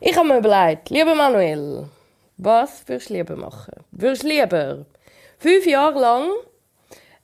[0.02, 1.86] Ich habe mir überlegt, lieber Manuel,
[2.38, 3.74] was würdest du lieber machen?
[3.92, 4.86] Würdest du lieber
[5.40, 6.24] fünf Jahre lang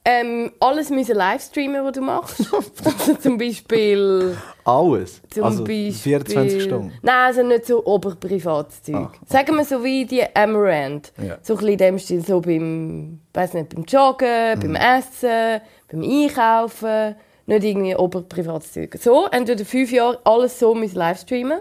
[0.05, 2.53] ähm, alles müssen livestreamen, was du machst?
[2.85, 4.37] also zum Beispiel...
[4.63, 5.21] Alles?
[5.31, 6.93] Zum also Beispiel 24 Stunden?
[7.01, 8.95] Nein, also nicht so Oberprivatzeug.
[8.95, 11.11] Ah, Sagen wir so wie die Amaranth.
[11.21, 11.37] Ja.
[11.41, 14.59] So ein bisschen in dem Stil, so beim, weiß nicht, beim Joggen, Mhm.
[14.61, 17.15] beim Essen, beim Einkaufen.
[17.47, 18.97] Nicht irgendwie Oberprivatzeug.
[18.99, 21.59] So, entweder fünf Jahre alles so müssen livestreamen.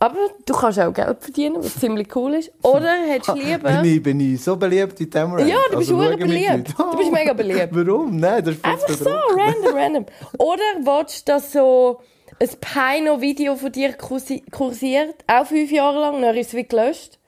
[0.00, 2.52] Aber du kannst auch Geld verdienen, was ziemlich cool ist.
[2.62, 3.80] Oder hättest du lieber...
[3.80, 5.48] Bin ich, bin ich so beliebt die Amaranth?
[5.48, 6.74] Ja, du bist Also beliebt.
[6.76, 7.68] Du bist mega beliebt.
[7.70, 8.16] Warum?
[8.16, 10.06] Nein, das ist Einfach so, random, random.
[10.38, 12.00] Oder willst du, dass so
[12.40, 17.18] ein Pino-Video von dir kursi- kursiert, auch fünf Jahre lang, dann ist es wie gelöscht.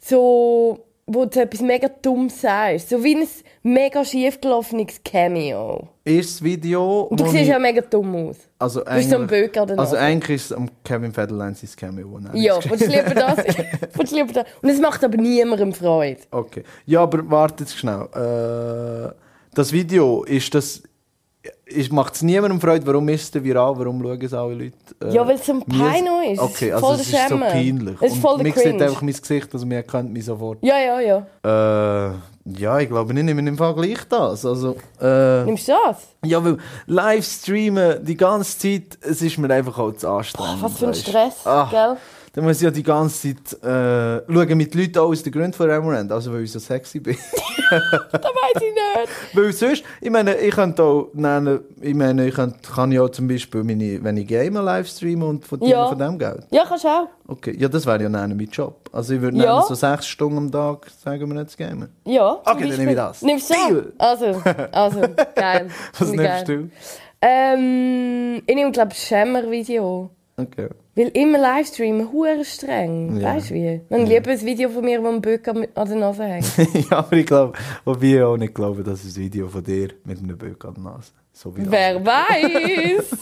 [0.00, 2.88] So, wo du etwas mega Dummes sagst.
[2.88, 3.28] So wie ein
[3.62, 5.88] mega schiefgelaufenes Cameo.
[6.16, 7.02] Das Video...
[7.02, 8.36] Und du siehst ich- ja mega dumm aus.
[8.58, 9.84] Also bist so ein Böker danach.
[9.84, 12.08] Also eigentlich ist es am Kevin Federline sein Cameo.
[12.10, 13.36] wo er Ja, willst du lieber das?
[13.94, 14.44] willst du lieber das?
[14.62, 16.20] Und es macht aber niemandem Freude.
[16.30, 16.64] Okay.
[16.86, 18.08] Ja, aber warte jetzt schnell.
[18.14, 19.14] Äh,
[19.54, 20.82] das Video, ist das...
[21.90, 22.86] Macht es niemandem Freude?
[22.86, 23.78] Warum ist es viral?
[23.78, 24.74] Warum schauen es alle Leute?
[25.02, 26.40] äh, Ja, weil es ein Pino ist.
[26.40, 27.96] Okay, also voll es ist so peinlich.
[28.00, 30.58] Es ist voll Und der man sieht einfach mein Gesicht, also man erkennt mich sofort.
[30.62, 32.08] Ja, ja, ja.
[32.10, 32.14] Äh,
[32.56, 34.44] ja, ich glaube, ich nehme im Fall gleich das.
[34.46, 35.96] Also, äh, Nimmst du das?
[36.24, 40.62] ja, weil Livestreamen die ganze Zeit, es ist mir einfach auch zu anstrengend.
[40.62, 40.94] Was für ein.
[40.94, 41.96] Stress, Ah, gell?
[42.38, 45.52] Dann muss ich ja die ganze Zeit äh, schauen mit Leuten auch aus den Gründen
[45.54, 47.16] von Amaranth, also weil ich so sexy bin.
[47.68, 47.82] Das
[48.22, 49.10] weiß ich nicht.
[49.34, 53.26] weil sonst, ich meine, ich könnte auch, nennen, ich meine, ich könnte, kann ja zum
[53.26, 55.88] Beispiel, meine, wenn ich Game live streame und von, Ja.
[55.88, 56.46] von dem Geld.
[56.52, 57.08] Ja, kannst du auch.
[57.26, 58.88] Okay, ja, das wäre ja dann mein Job.
[58.92, 59.60] Also ich würde Ja.
[59.62, 61.88] so sechs Stunden am Tag, sagen wir nicht, zu gamen.
[62.06, 62.34] Ja.
[62.44, 63.20] Okay, dann nehme ich das.
[63.20, 63.92] Nimmst du?
[63.98, 65.00] Also, also,
[65.34, 65.70] geil.
[65.98, 66.44] Was nimmst geil.
[66.46, 66.70] du?
[67.20, 70.10] Ähm, ich nehme, glaube ich, Schämmer-Video.
[70.36, 70.68] Okay.
[70.98, 73.20] Weil immer Livestreamen, hure streng.
[73.20, 73.36] Ja.
[73.36, 73.80] Weißt du wie?
[73.88, 76.44] Dann lieber ein Video von mir, wo ein Böck an der Nase hängt.
[76.90, 80.18] ja, aber ich glaube, wobei ich auch nicht glaube, dass ein Video von dir mit
[80.18, 83.16] einem Böck an der Nase so wie Wer weiß?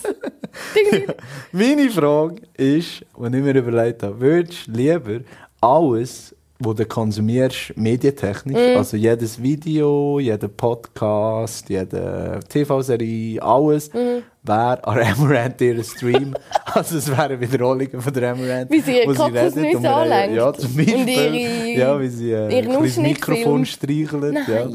[1.52, 5.20] Meine Frage ist, wenn ich mir überlegt habe, würdest du lieber
[5.60, 8.76] alles, was du konsumierst, medientechnisch, Mhm.
[8.78, 14.22] also jedes Video, jeder Podcast, jede TV-Serie, alles, Mhm.
[14.42, 16.34] wäre an Amaranth ihr Stream.
[16.64, 18.70] also es wären Wiederholungen von der Amaranth.
[18.70, 20.36] Wie sie ihre wo redet Kokosnüsse anlenkt.
[20.36, 20.94] Ja, zum Beispiel.
[20.96, 24.36] Und ihre- ja, wie sie äh, ihren Mikrofon streichelt.
[24.48, 24.68] Ja.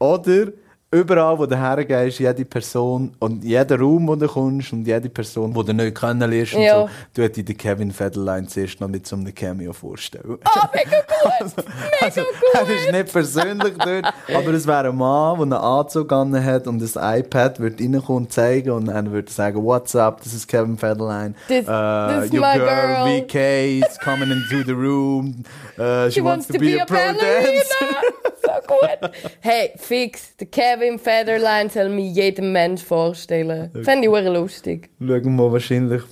[0.00, 0.48] Oder
[0.90, 5.52] überall, wo du hergehst, jede Person und jeder Raum, wo du kommst und jede Person,
[5.52, 6.86] die du neu kennenlernst und Ja.
[7.14, 10.38] so, tut dir den Kevin Federline zuerst noch mit so einem Cameo vorstellen.
[10.44, 11.52] Ah, mega gut!
[12.00, 12.22] Also,
[12.54, 16.66] er ist nicht persönlich dort, aber es wäre ein Mann, der einen Anzug an hat
[16.68, 20.46] und ein iPad wird reinkommen und zeigen und dann würde sagen, what's up, this is
[20.46, 21.34] Kevin Federline.
[21.48, 22.66] This- Uh, this is your my girl,
[23.04, 25.42] girl." VK is coming into the room.
[25.78, 27.62] Uh, she, wants, to, be, a pro ballerina.
[28.68, 29.10] gut.
[29.40, 30.36] Hey, fix.
[30.36, 33.70] Der Kevin Federline soll mir jedem Mensch vorstellen.
[33.82, 34.90] Fände ich auch lustig.
[35.00, 36.02] Schauen wir wahrscheinlich,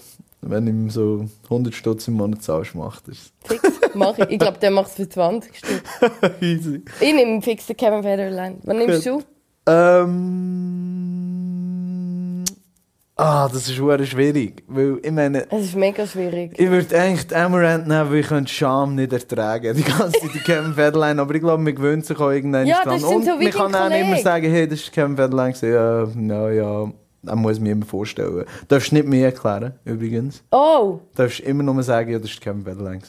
[0.40, 3.32] wenn ihm so 100 Stutz im Monat zahlst, macht er es.
[3.44, 4.30] Fix, mach ich.
[4.30, 5.82] Ich glaube, der macht es für 20 Stück.
[6.40, 6.82] Easy.
[7.00, 8.56] Ich nehme fix den Kevin Federline.
[8.64, 9.22] Was nimmst du?
[9.68, 10.85] Ähm.
[13.18, 14.62] Ah, das ist sehr schwierig.
[14.68, 16.52] Weil, ich meine, Es ist mega schwierig.
[16.58, 19.74] ich würde eigentlich die Amaranth nehmen, weil ich könnte Scham nicht ertragen.
[19.74, 21.20] Die ganze Zeit die Kevin Federline.
[21.22, 23.02] Aber ich glaube, man gewöhnt sich auch irgendwann Ja, dran.
[23.02, 24.22] Und so man kann auch nicht immer Kollege.
[24.22, 25.54] sagen, hey, das ist Kevin Federline.
[25.62, 26.92] Ja, ja, ja.
[27.22, 28.44] Das muss mir immer vorstellen.
[28.68, 30.44] Darfst du nicht mir erklären, übrigens.
[30.52, 33.00] Oh, Darfst immer nur sagen, ja, das ist Kevin Federline.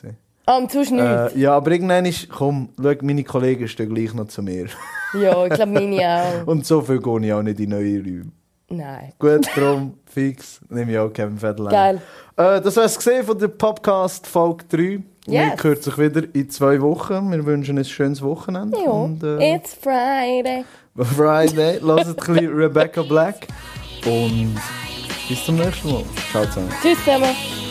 [0.46, 1.36] ah, und sonst nichts.
[1.36, 4.68] Äh, ja, aber irgendwann ist, komm, schau, meine Kollegen stehen gleich noch zu mir.
[5.22, 6.00] Ja, ich glaube, meine
[6.46, 6.48] auch.
[6.48, 8.32] Und so viel gehe ich auch nicht in neue Räume.
[8.70, 9.14] Nein.
[9.18, 11.72] Gut, darum, fix, nehme ich auch Kevin Federline.
[11.72, 12.02] Geil.
[12.36, 14.78] Äh, das war es von der Podcast Folge 3.
[14.78, 15.64] Wir Yes.
[15.64, 17.32] hören sich wieder in zwei Wochen.
[17.32, 18.78] Wir wünschen ein schönes Wochenende.
[18.78, 20.64] Ja, Und, äh, it's Friday.
[20.98, 21.80] Friday.
[21.82, 23.48] Hört ein bisschen Rebecca Black.
[24.06, 24.56] Und
[25.28, 26.04] bis zum nächsten Mal.
[26.32, 26.70] Ciao zusammen.
[26.82, 27.67] Tschüss zusammen.